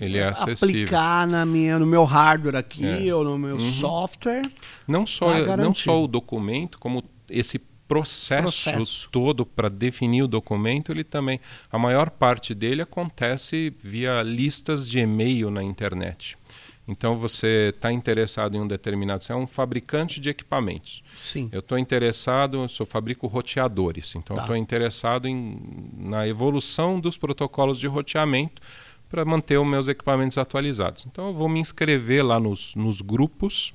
[0.00, 0.82] ele é acessível.
[0.82, 3.14] aplicar na minha, no meu hardware aqui é.
[3.14, 3.60] ou no meu uhum.
[3.60, 4.42] software.
[4.84, 9.08] Não só, tá não só o documento, como esse processo, processo.
[9.10, 14.98] todo para definir o documento, ele também, a maior parte dele acontece via listas de
[14.98, 16.36] e-mail na internet.
[16.88, 21.02] Então você está interessado em um determinado, você é um fabricante de equipamentos.
[21.18, 21.48] Sim.
[21.50, 24.58] Eu estou interessado, eu sou, fabrico roteadores, então estou tá.
[24.58, 25.60] interessado em,
[25.96, 28.62] na evolução dos protocolos de roteamento
[29.10, 31.06] para manter os meus equipamentos atualizados.
[31.06, 33.74] Então eu vou me inscrever lá nos, nos grupos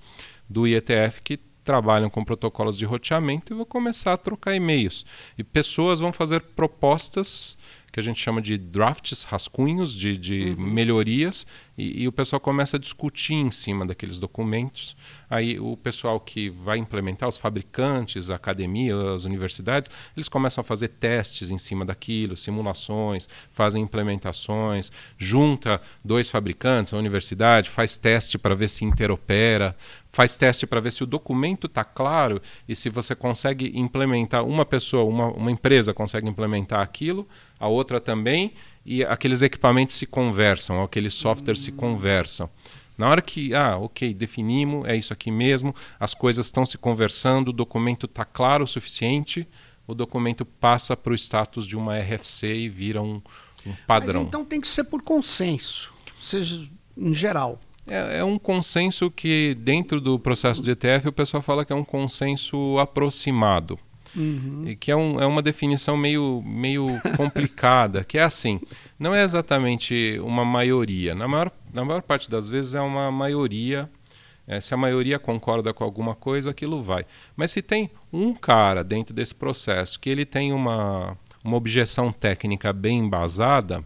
[0.50, 5.06] do IETF que trabalham com protocolos de roteamento e vou começar a trocar e-mails.
[5.38, 7.58] E pessoas vão fazer propostas
[7.92, 10.66] que a gente chama de drafts, rascunhos de, de uhum.
[10.66, 11.46] melhorias,
[11.78, 14.96] e, e, o pessoal começa a discutir em cima daqueles documentos.
[15.30, 20.66] Aí o pessoal que vai implementar, os fabricantes, a academia, as universidades, eles começam a
[20.66, 28.38] fazer testes em cima daquilo, simulações, fazem implementações, junta dois fabricantes, a universidade, faz teste
[28.38, 29.76] para ver se interopera,
[30.12, 34.66] faz teste para ver se o documento está claro e se você consegue implementar, uma
[34.66, 38.54] pessoa, uma, uma empresa consegue implementar aquilo, a outra também,
[38.86, 42.50] e aqueles equipamentos se conversam, aqueles softwares se conversam.
[42.98, 47.50] Na hora que, ah, ok, definimos, é isso aqui mesmo, as coisas estão se conversando,
[47.50, 49.48] o documento está claro o suficiente,
[49.88, 53.22] o documento passa para o status de uma RFC e vira um,
[53.66, 54.22] um padrão.
[54.22, 56.64] Mas então tem que ser por consenso, seja
[56.98, 57.60] em geral.
[57.88, 61.76] É, é, um consenso que, dentro do processo de ETF, o pessoal fala que é
[61.76, 63.80] um consenso aproximado.
[64.16, 64.64] Uhum.
[64.68, 66.86] E que é, um, é uma definição meio, meio
[67.16, 68.60] complicada, que é assim,
[69.00, 71.16] não é exatamente uma maioria.
[71.16, 73.90] Na maior, na maior parte das vezes é uma maioria.
[74.48, 77.06] É, se a maioria concorda com alguma coisa, aquilo vai.
[77.36, 82.74] Mas se tem um cara dentro desse processo que ele tem uma, uma objeção técnica
[82.74, 83.84] bem embasada,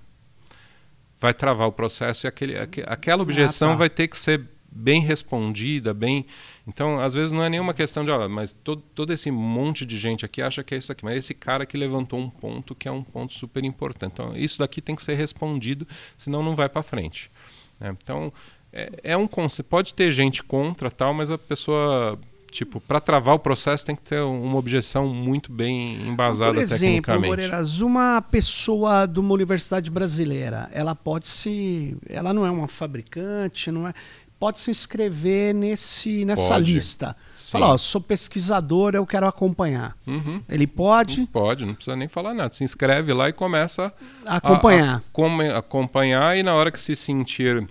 [1.19, 2.55] vai travar o processo e aquele,
[2.87, 3.77] aquela objeção ah, tá.
[3.77, 4.41] vai ter que ser
[4.75, 6.25] bem respondida, bem.
[6.67, 9.97] Então, às vezes não é nenhuma questão de, ó, mas todo, todo esse monte de
[9.97, 12.87] gente aqui acha que é isso aqui, mas esse cara que levantou um ponto que
[12.87, 14.13] é um ponto super importante.
[14.13, 17.31] Então, isso daqui tem que ser respondido, senão não vai para frente.
[17.79, 17.95] Né?
[18.03, 18.33] Então,
[18.73, 19.27] é, é um
[19.69, 22.19] pode ter gente contra tal, mas a pessoa
[22.55, 26.79] Tipo, para travar o processo tem que ter uma objeção muito bem embasada Por exemplo,
[26.79, 27.27] tecnicamente.
[27.27, 33.69] Moreiras, uma pessoa de uma universidade brasileira, ela pode se, ela não é uma fabricante,
[33.71, 33.93] não é,
[34.39, 36.73] pode se inscrever nesse nessa pode.
[36.73, 37.15] lista.
[37.51, 39.95] Fala, ó, sou pesquisador, eu quero acompanhar.
[40.07, 40.41] Uhum.
[40.49, 41.25] Ele pode?
[41.27, 42.53] Pode, não precisa nem falar nada.
[42.53, 43.93] Se inscreve lá e começa
[44.25, 45.03] a acompanhar.
[45.15, 47.67] A, a, acompanhar e na hora que se sentir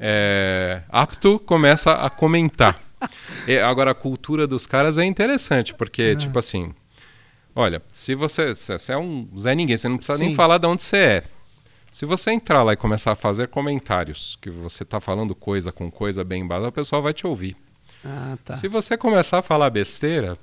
[0.00, 2.80] é, apto, começa a comentar.
[3.64, 6.16] agora, a cultura dos caras é interessante, porque, é.
[6.16, 6.74] tipo assim,
[7.54, 10.26] olha, se você, se você é um Zé Ninguém, você não precisa Sim.
[10.26, 11.24] nem falar de onde você é.
[11.92, 15.90] Se você entrar lá e começar a fazer comentários, que você está falando coisa com
[15.90, 17.54] coisa bem embasada, o pessoal vai te ouvir.
[18.02, 18.54] Ah, tá.
[18.54, 20.38] Se você começar a falar besteira,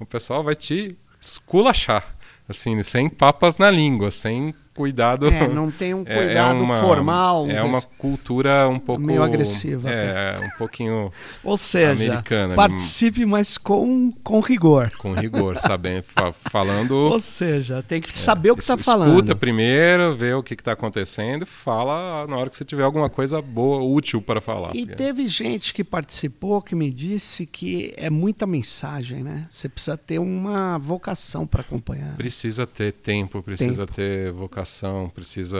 [0.00, 2.16] o pessoal vai te esculachar,
[2.48, 5.26] assim, sem papas na língua, sem cuidado.
[5.26, 7.50] É, não tem um é, é cuidado é uma, formal.
[7.50, 9.02] É uma cultura um pouco.
[9.02, 9.90] Meio agressiva.
[9.90, 10.46] É, até.
[10.46, 11.10] um pouquinho.
[11.42, 14.92] Ou seja, americana, participe, mas com, com rigor.
[14.96, 16.04] Com rigor, sabendo,
[16.48, 16.92] falando.
[17.10, 19.10] Ou seja, tem que saber é, o que está falando.
[19.10, 23.42] Escuta primeiro, vê o que está acontecendo, fala na hora que você tiver alguma coisa
[23.42, 24.76] boa, útil para falar.
[24.76, 29.44] E teve gente que participou que me disse que é muita mensagem, né?
[29.50, 32.16] Você precisa ter uma vocação para acompanhar.
[32.16, 33.96] Precisa ter tempo, precisa tempo.
[33.96, 34.67] ter vocação
[35.14, 35.58] precisa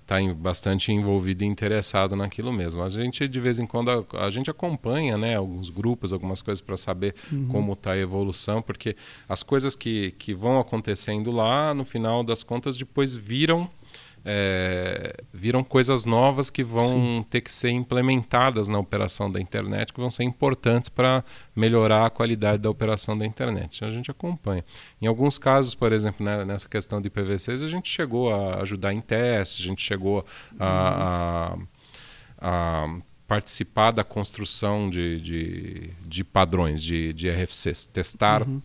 [0.00, 2.82] estar tá bastante envolvido e interessado naquilo mesmo.
[2.82, 6.60] A gente de vez em quando a, a gente acompanha, né, alguns grupos, algumas coisas
[6.60, 7.48] para saber uhum.
[7.48, 8.96] como está a evolução, porque
[9.28, 13.68] as coisas que, que vão acontecendo lá, no final das contas, depois viram
[14.30, 17.26] é, viram coisas novas que vão Sim.
[17.30, 21.24] ter que ser implementadas na operação da internet, que vão ser importantes para
[21.56, 23.82] melhorar a qualidade da operação da internet.
[23.82, 24.62] A gente acompanha.
[25.00, 28.92] Em alguns casos, por exemplo, né, nessa questão de PVCs, a gente chegou a ajudar
[28.92, 30.26] em testes, a gente chegou
[30.60, 31.56] a,
[32.38, 32.88] a, a
[33.26, 38.60] participar da construção de, de, de padrões de, de RFCs, testar uhum.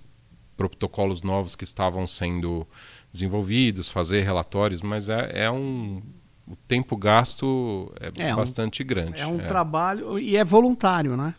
[0.57, 2.67] Protocolos novos que estavam sendo
[3.11, 6.01] desenvolvidos, fazer relatórios, mas é, é um
[6.45, 9.21] o tempo gasto é, é bastante um, grande.
[9.21, 9.45] É um é.
[9.45, 11.33] trabalho e é voluntário, né?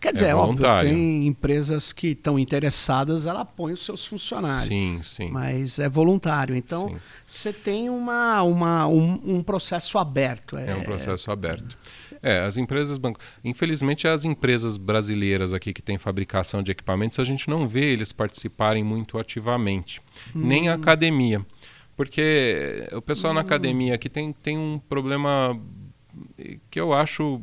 [0.00, 4.68] Quer dizer, é óbvio, tem empresas que estão interessadas, ela põe os seus funcionários.
[4.68, 5.30] Sim, sim.
[5.30, 6.54] Mas é voluntário.
[6.54, 6.94] Então,
[7.26, 10.58] você tem uma, uma, um, um processo aberto.
[10.58, 11.78] É, é um processo aberto.
[12.22, 13.24] É, as empresas bancos.
[13.44, 18.12] Infelizmente, as empresas brasileiras aqui que têm fabricação de equipamentos, a gente não vê eles
[18.12, 20.00] participarem muito ativamente.
[20.34, 20.40] Hum.
[20.46, 21.44] Nem a academia.
[21.96, 23.36] Porque o pessoal hum.
[23.36, 25.58] na academia aqui tem, tem um problema
[26.70, 27.40] que eu acho,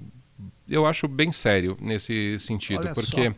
[0.70, 2.82] eu acho bem sério nesse sentido.
[2.82, 3.34] Olha porque.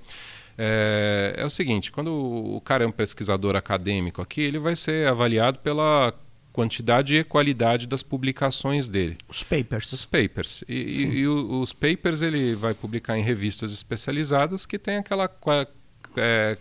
[0.57, 5.05] É, é, o seguinte, quando o cara é um pesquisador acadêmico aqui, ele vai ser
[5.07, 6.13] avaliado pela
[6.56, 9.18] quantidade e qualidade das publicações dele.
[9.28, 9.91] Os papers.
[9.91, 10.64] Os papers.
[10.70, 15.30] E, e, e os papers ele vai publicar em revistas especializadas que tem aquela
[16.16, 16.58] é,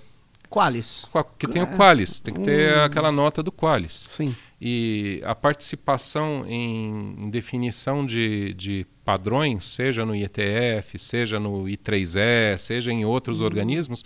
[0.50, 1.06] Qualis.
[1.38, 2.82] Que tem o Qualis, tem que ter hum.
[2.82, 4.04] aquela nota do Qualis.
[4.08, 4.34] Sim.
[4.60, 12.56] E a participação em, em definição de, de, padrões, seja no IETF, seja no I3E,
[12.58, 13.44] seja em outros hum.
[13.44, 14.04] organismos,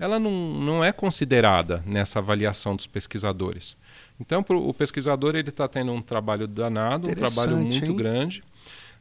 [0.00, 3.76] ela não, não é considerada nessa avaliação dos pesquisadores.
[4.20, 7.96] Então, pro, o pesquisador ele está tendo um trabalho danado, um trabalho muito hein?
[7.96, 8.42] grande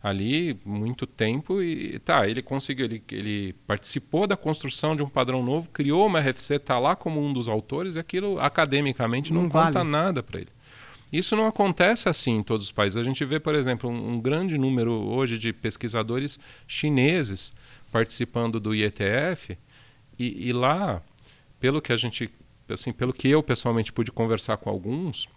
[0.01, 5.43] ali muito tempo e tá, ele conseguiu, ele, ele participou da construção de um padrão
[5.43, 9.49] novo, criou uma RFC, está lá como um dos autores e aquilo academicamente não, não
[9.49, 9.89] conta vale.
[9.89, 10.49] nada para ele.
[11.11, 12.97] Isso não acontece assim em todos os países.
[12.97, 16.38] A gente vê, por exemplo, um, um grande número hoje de pesquisadores
[16.68, 17.53] chineses
[17.91, 19.57] participando do IETF
[20.20, 21.01] e, e lá,
[21.59, 22.30] pelo que a gente,
[22.74, 25.28] assim, pelo que eu pessoalmente pude conversar com alguns,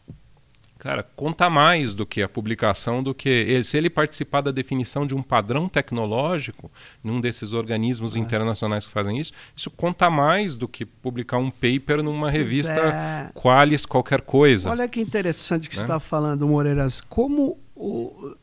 [0.81, 5.07] cara, conta mais do que a publicação, do que ele, se ele participar da definição
[5.07, 6.71] de um padrão tecnológico,
[7.05, 8.19] num desses organismos é.
[8.19, 13.31] internacionais que fazem isso, isso conta mais do que publicar um paper numa revista é.
[13.35, 14.71] Qualis qualquer coisa.
[14.71, 15.83] Olha que interessante que né?
[15.83, 18.35] você está falando, Moreiras, como o,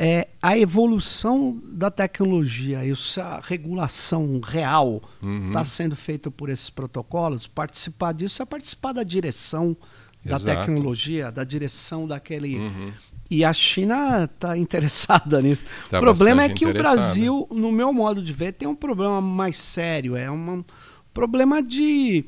[0.00, 5.50] é, a evolução da tecnologia e a regulação real está uhum.
[5.50, 9.76] Tá sendo feita por esses protocolos, participar disso é participar da direção
[10.24, 12.58] da tecnologia, da direção daquele.
[12.58, 12.92] Uhum.
[13.28, 15.64] E a China está interessada nisso.
[15.90, 19.20] Tá o problema é que o Brasil, no meu modo de ver, tem um problema
[19.20, 20.16] mais sério.
[20.16, 20.64] É um
[21.12, 22.24] problema de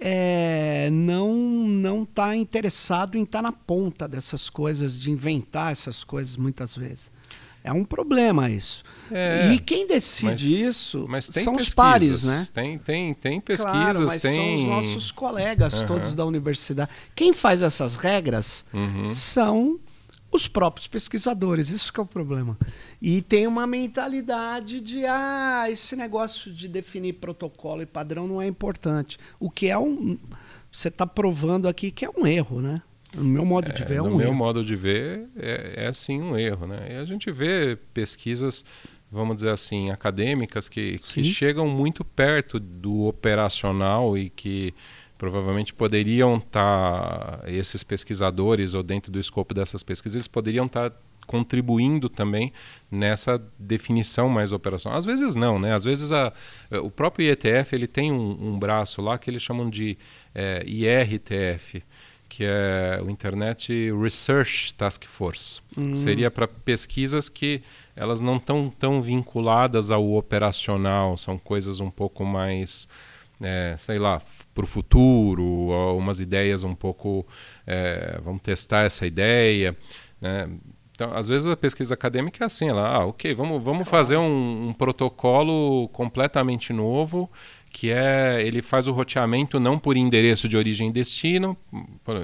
[0.00, 5.72] é, não não estar tá interessado em estar tá na ponta dessas coisas, de inventar
[5.72, 7.10] essas coisas muitas vezes.
[7.64, 8.82] É um problema isso.
[9.10, 12.46] É, e quem decide mas, isso mas são os pares, né?
[12.54, 14.34] Tem, tem, tem pesquisas, claro, mas tem...
[14.34, 15.86] são os nossos colegas uhum.
[15.86, 16.90] todos da universidade.
[17.14, 19.06] Quem faz essas regras uhum.
[19.06, 19.78] são
[20.30, 22.56] os próprios pesquisadores, isso que é o problema.
[23.00, 28.46] E tem uma mentalidade de ah, esse negócio de definir protocolo e padrão não é
[28.46, 29.18] importante.
[29.40, 30.18] O que é um.
[30.70, 32.82] Você está provando aqui que é um erro, né?
[33.14, 34.18] No meu modo de ver, é, é um no erro.
[34.18, 36.66] meu modo de ver, é, é sim um erro.
[36.66, 36.92] Né?
[36.92, 38.64] E a gente vê pesquisas,
[39.10, 44.74] vamos dizer assim, acadêmicas que, que chegam muito perto do operacional e que
[45.18, 50.90] provavelmente poderiam estar, tá, esses pesquisadores, ou dentro do escopo dessas pesquisas, eles poderiam estar
[50.90, 50.96] tá
[51.26, 52.52] contribuindo também
[52.90, 54.98] nessa definição mais operacional.
[54.98, 55.74] Às vezes não, né?
[55.74, 56.32] Às vezes a,
[56.82, 59.98] o próprio IETF ele tem um, um braço lá que eles chamam de
[60.34, 61.82] é, IRTF,
[62.28, 65.60] que é o Internet Research Task Force.
[65.76, 65.94] Hum.
[65.94, 67.62] Seria para pesquisas que
[67.96, 72.88] elas não estão tão vinculadas ao operacional, são coisas um pouco mais,
[73.40, 74.20] é, sei lá,
[74.54, 75.44] para o futuro,
[75.96, 77.26] umas ideias um pouco,
[77.66, 79.76] é, vamos testar essa ideia,
[80.20, 80.48] né?
[80.90, 84.70] Então, às vezes a pesquisa acadêmica é assim, ela, ah, ok, vamos, vamos fazer um,
[84.70, 87.30] um protocolo completamente novo
[87.70, 91.56] que é ele faz o roteamento não por endereço de origem e destino.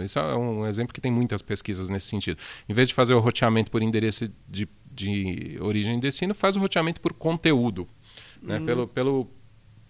[0.04, 2.38] Isso é um exemplo que tem muitas pesquisas nesse sentido.
[2.68, 6.60] Em vez de fazer o roteamento por endereço de, de origem e destino, faz o
[6.60, 7.86] roteamento por conteúdo.
[8.42, 8.58] Né?
[8.58, 8.66] Uhum.
[8.66, 9.30] Pelo, pelo,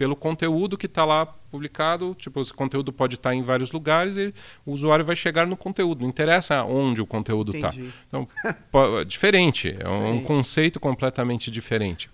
[0.05, 4.19] pelo conteúdo que está lá publicado, tipo, esse conteúdo pode estar tá em vários lugares
[4.19, 4.35] e
[4.67, 6.03] o usuário vai chegar no conteúdo.
[6.03, 7.71] Não interessa onde o conteúdo está.
[8.07, 8.29] Então,
[9.09, 9.75] diferente.
[9.81, 12.11] É um, um conceito completamente diferente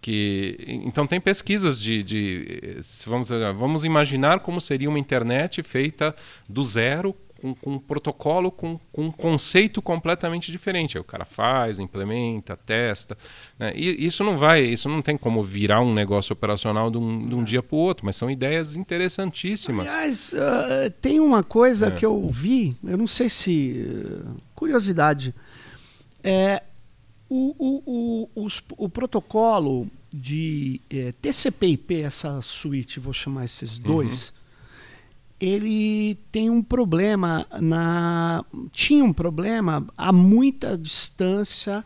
[0.00, 6.12] que então tem pesquisas de, de vamos vamos imaginar como seria uma internet feita
[6.48, 11.24] do zero com, com um protocolo com, com, um conceito completamente diferente aí o cara
[11.24, 13.18] faz implementa testa
[13.58, 13.72] né?
[13.74, 17.34] e isso não vai isso não tem como virar um negócio operacional de um, de
[17.34, 21.90] um dia para o outro mas são ideias interessantíssimas aliás uh, tem uma coisa é.
[21.90, 23.84] que eu vi eu não sei se
[24.24, 25.34] uh, curiosidade
[26.22, 26.62] é
[27.28, 33.84] o, o, o, os, o protocolo de é, TCP/IP, essa suíte, vou chamar esses uhum.
[33.84, 34.41] dois, uhum.
[35.42, 41.84] Ele tem um problema na, tinha um problema a muita distância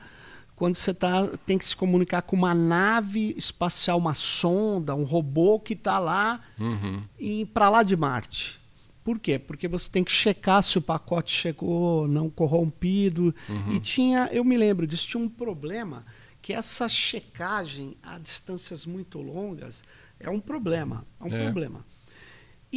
[0.54, 5.58] quando você tá, tem que se comunicar com uma nave espacial, uma sonda, um robô
[5.58, 7.46] que está lá uhum.
[7.46, 8.60] para lá de Marte.
[9.02, 9.38] Por quê?
[9.38, 13.34] Porque você tem que checar se o pacote chegou não corrompido.
[13.48, 13.72] Uhum.
[13.72, 16.04] E tinha, eu me lembro disso, tinha um problema
[16.42, 19.82] que essa checagem a distâncias muito longas
[20.20, 21.06] é um problema.
[21.20, 21.44] É um é.
[21.44, 21.84] problema.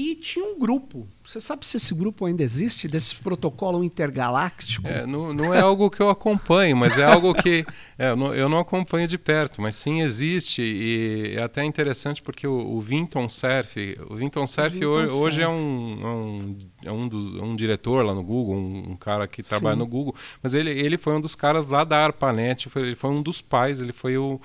[0.01, 1.05] E tinha um grupo.
[1.25, 4.87] Você sabe se esse grupo ainda existe, desse protocolo intergaláctico?
[4.87, 7.65] É, não, não, é algo que eu acompanho, mas é algo que
[7.99, 10.61] é, eu, não, eu, não, acompanho de perto, mas sim existe.
[10.61, 15.25] E é até interessante porque o, o Vinton Cerf, o Vinton Cerf, Vinton hoje, Cerf.
[15.25, 18.95] hoje, é um, é um, é um, dos, um, diretor lá no Google, um, um
[18.95, 19.79] cara que trabalha sim.
[19.79, 23.09] no Google, mas ele, ele foi um dos caras lá da ARPANET, foi, ele foi
[23.09, 24.39] um dos pais, ele foi o,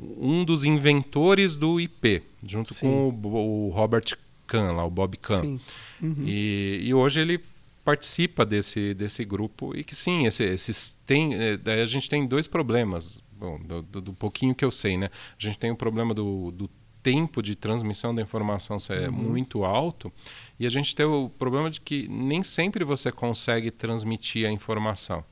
[0.00, 2.86] um dos inventores do IP, junto sim.
[2.86, 4.16] com o, o Robert
[4.46, 5.58] Kahn, lá, o Bob Kahn.
[6.02, 6.24] Uhum.
[6.24, 7.40] E, e hoje ele
[7.84, 12.46] participa desse, desse grupo e que sim, esse, esses tem, é, a gente tem dois
[12.46, 15.10] problemas, bom, do, do, do, pouquinho que eu sei, né?
[15.38, 16.70] A gente tem o problema do, do
[17.02, 19.12] tempo de transmissão da informação é uhum.
[19.12, 20.10] muito alto
[20.58, 25.22] e a gente tem o problema de que nem sempre você consegue transmitir a informação.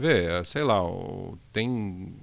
[0.00, 0.80] Vê, é, sei lá,
[1.52, 2.14] tem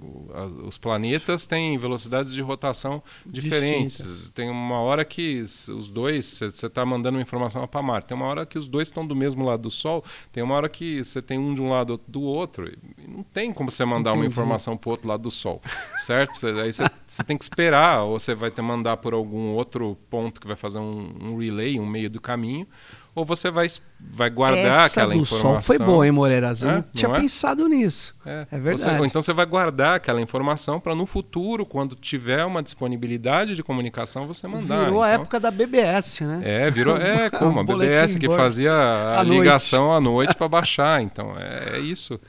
[0.66, 3.98] os planetas têm velocidades de rotação diferentes.
[3.98, 4.30] Distintas.
[4.30, 8.26] Tem uma hora que os dois, você está mandando uma informação para Marte, tem uma
[8.26, 11.22] hora que os dois estão do mesmo lado do Sol, tem uma hora que você
[11.22, 12.68] tem um de um lado do outro.
[13.06, 14.24] Não tem como você mandar Entendi.
[14.24, 15.62] uma informação para o outro lado do Sol,
[15.98, 16.44] certo?
[16.48, 20.40] Aí você, você tem que esperar, ou você vai ter mandar por algum outro ponto
[20.40, 22.66] que vai fazer um, um relay, um meio do caminho,
[23.14, 23.66] ou você vai,
[23.98, 25.50] vai guardar Essa aquela do informação.
[25.50, 26.62] Sol foi boa, hein, Moreiras?
[26.62, 26.74] Eu é?
[26.74, 27.20] não tinha é?
[27.20, 28.14] pensado nisso.
[28.24, 28.98] É, é verdade.
[28.98, 33.62] Você, então você vai guardar aquela informação para no futuro, quando tiver uma disponibilidade de
[33.62, 34.84] comunicação, você mandar.
[34.84, 36.40] Virou então, a época da BBS, né?
[36.44, 36.98] É, virou.
[37.08, 38.72] É, como a BBS que fazia
[39.18, 41.00] a, ligação à noite para baixar.
[41.00, 42.20] Então, é, é isso.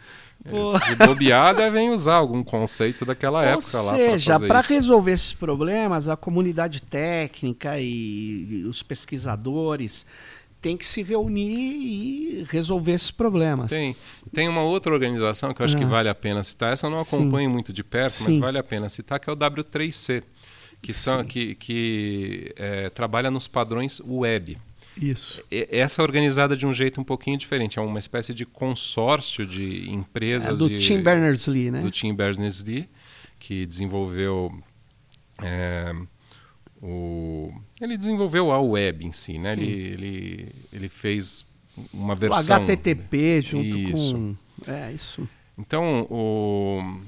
[0.42, 3.92] De bobear, devem usar algum conceito daquela Ou época lá.
[3.92, 10.06] Ou seja, para resolver esses problemas, a comunidade técnica e os pesquisadores
[10.62, 13.70] tem que se reunir e resolver esses problemas.
[13.70, 13.96] Tem.
[14.34, 15.80] Tem uma outra organização que eu acho ah.
[15.80, 16.74] que vale a pena citar.
[16.74, 17.54] Essa eu não acompanho Sim.
[17.54, 18.24] muito de perto, Sim.
[18.26, 20.24] mas vale a pena citar, que é o W3C,
[20.82, 24.58] que, são, que, que é, trabalha nos padrões web.
[25.02, 25.42] Isso.
[25.50, 27.80] Essa é organizada de um jeito um pouquinho diferente.
[27.80, 30.54] É uma espécie de consórcio de empresas.
[30.54, 31.82] É do de, Tim Berners-Lee, né?
[31.82, 32.90] Do Tim Berners-Lee,
[33.40, 34.52] que desenvolveu...
[35.42, 35.94] É,
[36.82, 37.52] o,
[37.82, 39.54] ele desenvolveu a web em si, né?
[39.54, 41.46] Ele, ele, ele fez
[41.94, 42.58] uma versão...
[42.58, 44.14] O HTTP junto isso.
[44.14, 44.36] com...
[44.72, 45.28] É, isso.
[45.58, 47.02] Então, o,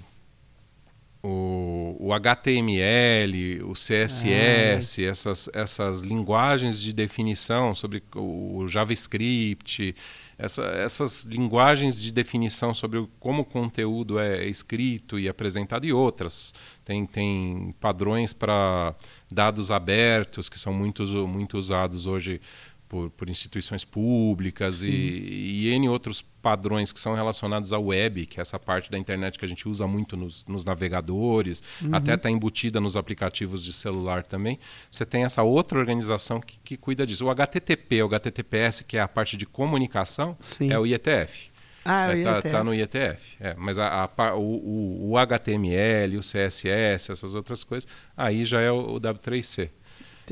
[1.24, 5.07] o, o HTML, o CSS, é.
[5.07, 9.95] essas, essas linguagens de definição sobre o JavaScript,
[10.42, 16.52] essa, essas linguagens de definição sobre como o conteúdo é escrito e apresentado e outras.
[16.84, 18.96] Tem, tem padrões para
[19.32, 22.42] dados abertos que são muito, muito usados hoje
[22.89, 28.39] por, por instituições públicas e, e N outros padrões que são relacionados à web, que
[28.39, 31.94] é essa parte da internet que a gente usa muito nos, nos navegadores, uhum.
[31.94, 34.60] até está embutida nos aplicativos de celular também.
[34.89, 37.26] Você tem essa outra organização que, que cuida disso.
[37.26, 40.72] O HTTP, o HTTPS, que é a parte de comunicação, Sim.
[40.72, 41.52] é o IETF.
[41.84, 43.38] Ah, é, tá, tá, no IETF.
[43.39, 48.72] É, mas a, a, o, o, HTML, o CSS, essas outras coisas, aí já é
[48.72, 49.70] o, o W3C.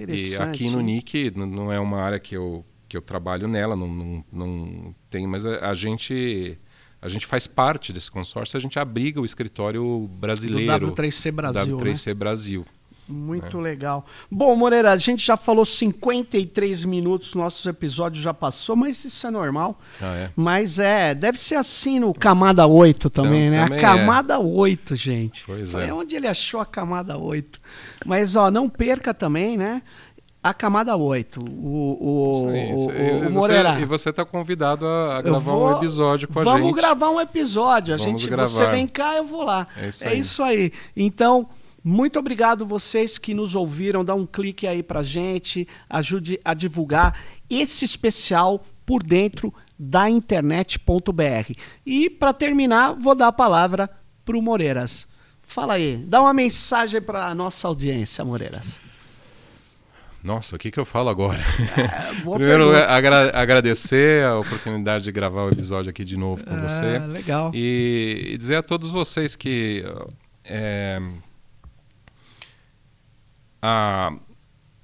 [0.07, 3.87] E aqui no NIC não é uma área que eu, que eu trabalho nela, não,
[3.87, 6.57] não, não tem, mas a, a gente
[7.01, 10.87] a gente faz parte desse consórcio, a gente abriga o escritório brasileiro.
[10.87, 11.77] Do W3C Brasil.
[11.77, 12.13] W3C né?
[12.13, 12.65] Brasil.
[13.09, 13.61] Muito é.
[13.61, 14.05] legal.
[14.29, 19.31] Bom, Moreira, a gente já falou 53 minutos, nosso episódio já passou, mas isso é
[19.31, 19.79] normal.
[19.99, 20.31] Ah, é?
[20.35, 23.63] Mas é, deve ser assim no Camada 8 também, então, né?
[23.63, 24.37] Também a Camada é.
[24.37, 25.43] 8, gente.
[25.45, 25.91] Pois é.
[25.91, 27.59] Onde ele achou a Camada 8?
[28.05, 29.81] Mas, ó, não perca também, né?
[30.41, 31.41] A camada 8.
[31.41, 33.25] O, o, isso, isso.
[33.25, 33.79] o, o Moreira.
[33.79, 36.53] E você está convidado a, a gravar vou, um episódio com a gente.
[36.53, 37.93] Vamos gravar um episódio.
[37.93, 38.49] A vamos gente, gravar.
[38.49, 39.67] Você vem cá, eu vou lá.
[39.75, 40.19] É isso, é aí.
[40.19, 40.71] isso aí.
[40.95, 41.47] Então,
[41.83, 44.03] muito obrigado vocês que nos ouviram.
[44.05, 47.19] Dá um clique aí pra gente, ajude a divulgar
[47.49, 51.53] esse especial por dentro da internet.br.
[51.85, 53.89] E para terminar, vou dar a palavra
[54.23, 55.07] pro Moreiras.
[55.41, 58.79] Fala aí, dá uma mensagem para nossa audiência, Moreiras.
[60.24, 61.39] Nossa, o que, que eu falo agora?
[61.39, 66.61] É, Primeiro, agra agradecer a oportunidade de gravar o episódio aqui de novo com é,
[66.61, 66.99] você.
[66.99, 67.51] Legal.
[67.53, 69.84] E, e, dizer a todos vocês que
[70.43, 71.01] é,
[73.61, 74.13] a,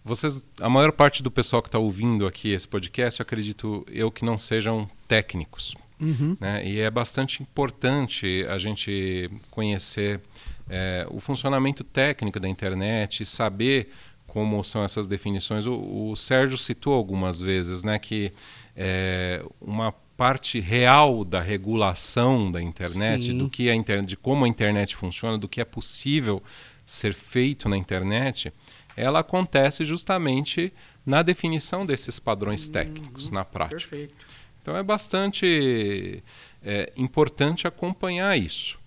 [0.04, 4.12] vocês, a maior parte do pessoal que está ouvindo aqui esse podcast, eu acredito eu
[4.12, 5.76] que não sejam técnicos.
[6.00, 6.38] Uhum.
[6.40, 6.66] Né?
[6.68, 10.22] E é bastante importante a gente conhecer
[10.70, 13.90] é, o funcionamento técnico da internet, saber
[14.36, 15.66] como são essas definições.
[15.66, 18.34] O, o Sérgio citou algumas vezes né, que
[18.76, 23.38] é, uma parte real da regulação da internet, Sim.
[23.38, 26.44] do que a internet, de como a internet funciona, do que é possível
[26.86, 28.52] ser feito na internet,
[28.98, 30.74] ela acontece justamente
[31.06, 33.78] na definição desses padrões técnicos, uhum, na prática.
[33.78, 34.16] Perfeito.
[34.62, 36.22] Então é bastante
[36.62, 38.78] é, importante acompanhar isso.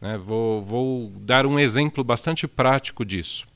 [0.00, 0.16] Né?
[0.16, 3.46] Vou, vou dar um exemplo bastante prático disso.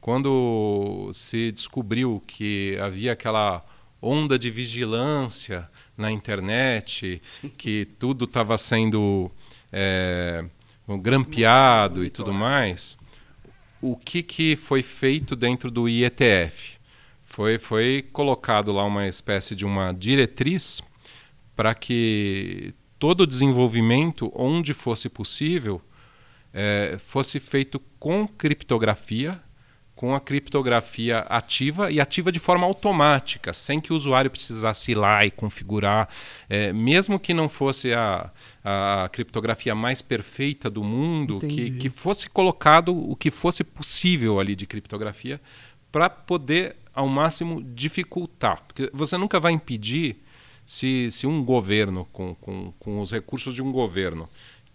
[0.00, 3.64] Quando se descobriu que havia aquela
[4.00, 7.20] onda de vigilância na internet,
[7.58, 9.30] que tudo estava sendo
[9.70, 10.44] é,
[11.02, 12.96] grampeado e tudo mais,
[13.80, 16.78] o que, que foi feito dentro do IETF?
[17.24, 20.82] Foi, foi colocado lá uma espécie de uma diretriz
[21.54, 25.80] para que todo o desenvolvimento, onde fosse possível,
[26.52, 29.40] é, fosse feito com criptografia,
[30.00, 34.94] com a criptografia ativa e ativa de forma automática, sem que o usuário precisasse ir
[34.94, 36.08] lá e configurar,
[36.48, 38.30] é, mesmo que não fosse a,
[38.64, 44.56] a criptografia mais perfeita do mundo, que, que fosse colocado o que fosse possível ali
[44.56, 45.38] de criptografia
[45.92, 50.16] para poder ao máximo dificultar, porque você nunca vai impedir
[50.64, 54.30] se, se um governo com, com, com os recursos de um governo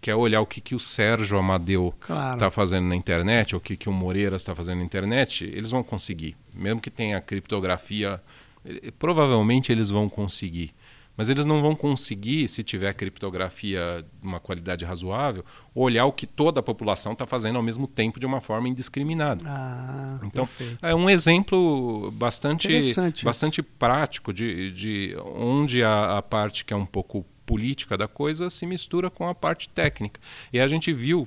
[0.06, 2.50] quer olhar o que, que o Sérgio Amadeu está claro.
[2.52, 5.82] fazendo na internet, ou o que, que o Moreira está fazendo na internet, eles vão
[5.82, 6.36] conseguir.
[6.54, 8.20] Mesmo que tenha criptografia,
[9.00, 10.72] provavelmente eles vão conseguir.
[11.16, 15.44] Mas eles não vão conseguir, se tiver criptografia de uma qualidade razoável,
[15.74, 19.44] olhar o que toda a população está fazendo ao mesmo tempo de uma forma indiscriminada.
[19.44, 20.86] Ah, então, perfeito.
[20.86, 22.68] é um exemplo bastante,
[23.24, 28.50] bastante prático de, de onde a, a parte que é um pouco política da coisa
[28.50, 30.20] se mistura com a parte técnica.
[30.52, 31.26] E a gente viu,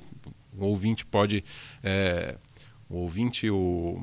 [0.56, 1.42] o ouvinte pode.
[1.82, 2.36] É,
[2.88, 4.00] o ouvinte, o.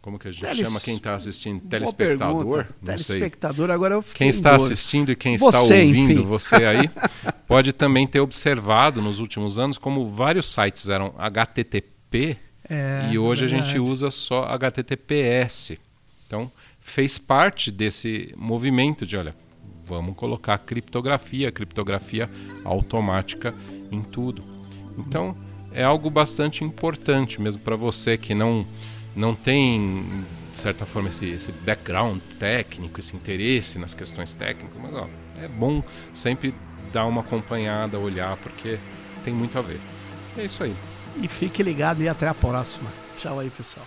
[0.00, 0.66] Como que a gente Teles...
[0.66, 1.62] chama quem está assistindo?
[1.62, 2.66] Telespectador?
[2.84, 6.22] Telespectador, agora eu Quem está assistindo e quem você, está ouvindo, enfim.
[6.22, 6.90] você aí,
[7.48, 12.36] pode também ter observado nos últimos anos como vários sites eram HTTP
[12.68, 15.78] é, e hoje a gente usa só HTTPS.
[16.26, 19.34] Então, fez parte desse movimento de, olha,
[19.86, 22.28] vamos colocar criptografia, criptografia
[22.64, 23.54] automática
[23.90, 24.42] em tudo.
[24.98, 25.36] Então,
[25.72, 28.66] é algo bastante importante mesmo para você que não
[29.16, 30.04] não tem
[30.50, 35.08] de certa forma esse, esse background técnico, esse interesse nas questões técnicas, mas ó,
[35.40, 35.82] é bom
[36.12, 36.54] sempre
[36.92, 38.78] dar uma acompanhada, olhar porque
[39.24, 39.80] tem muito a ver.
[40.36, 40.74] É isso aí.
[41.20, 42.90] E fique ligado e até a próxima.
[43.16, 43.86] Tchau aí, pessoal.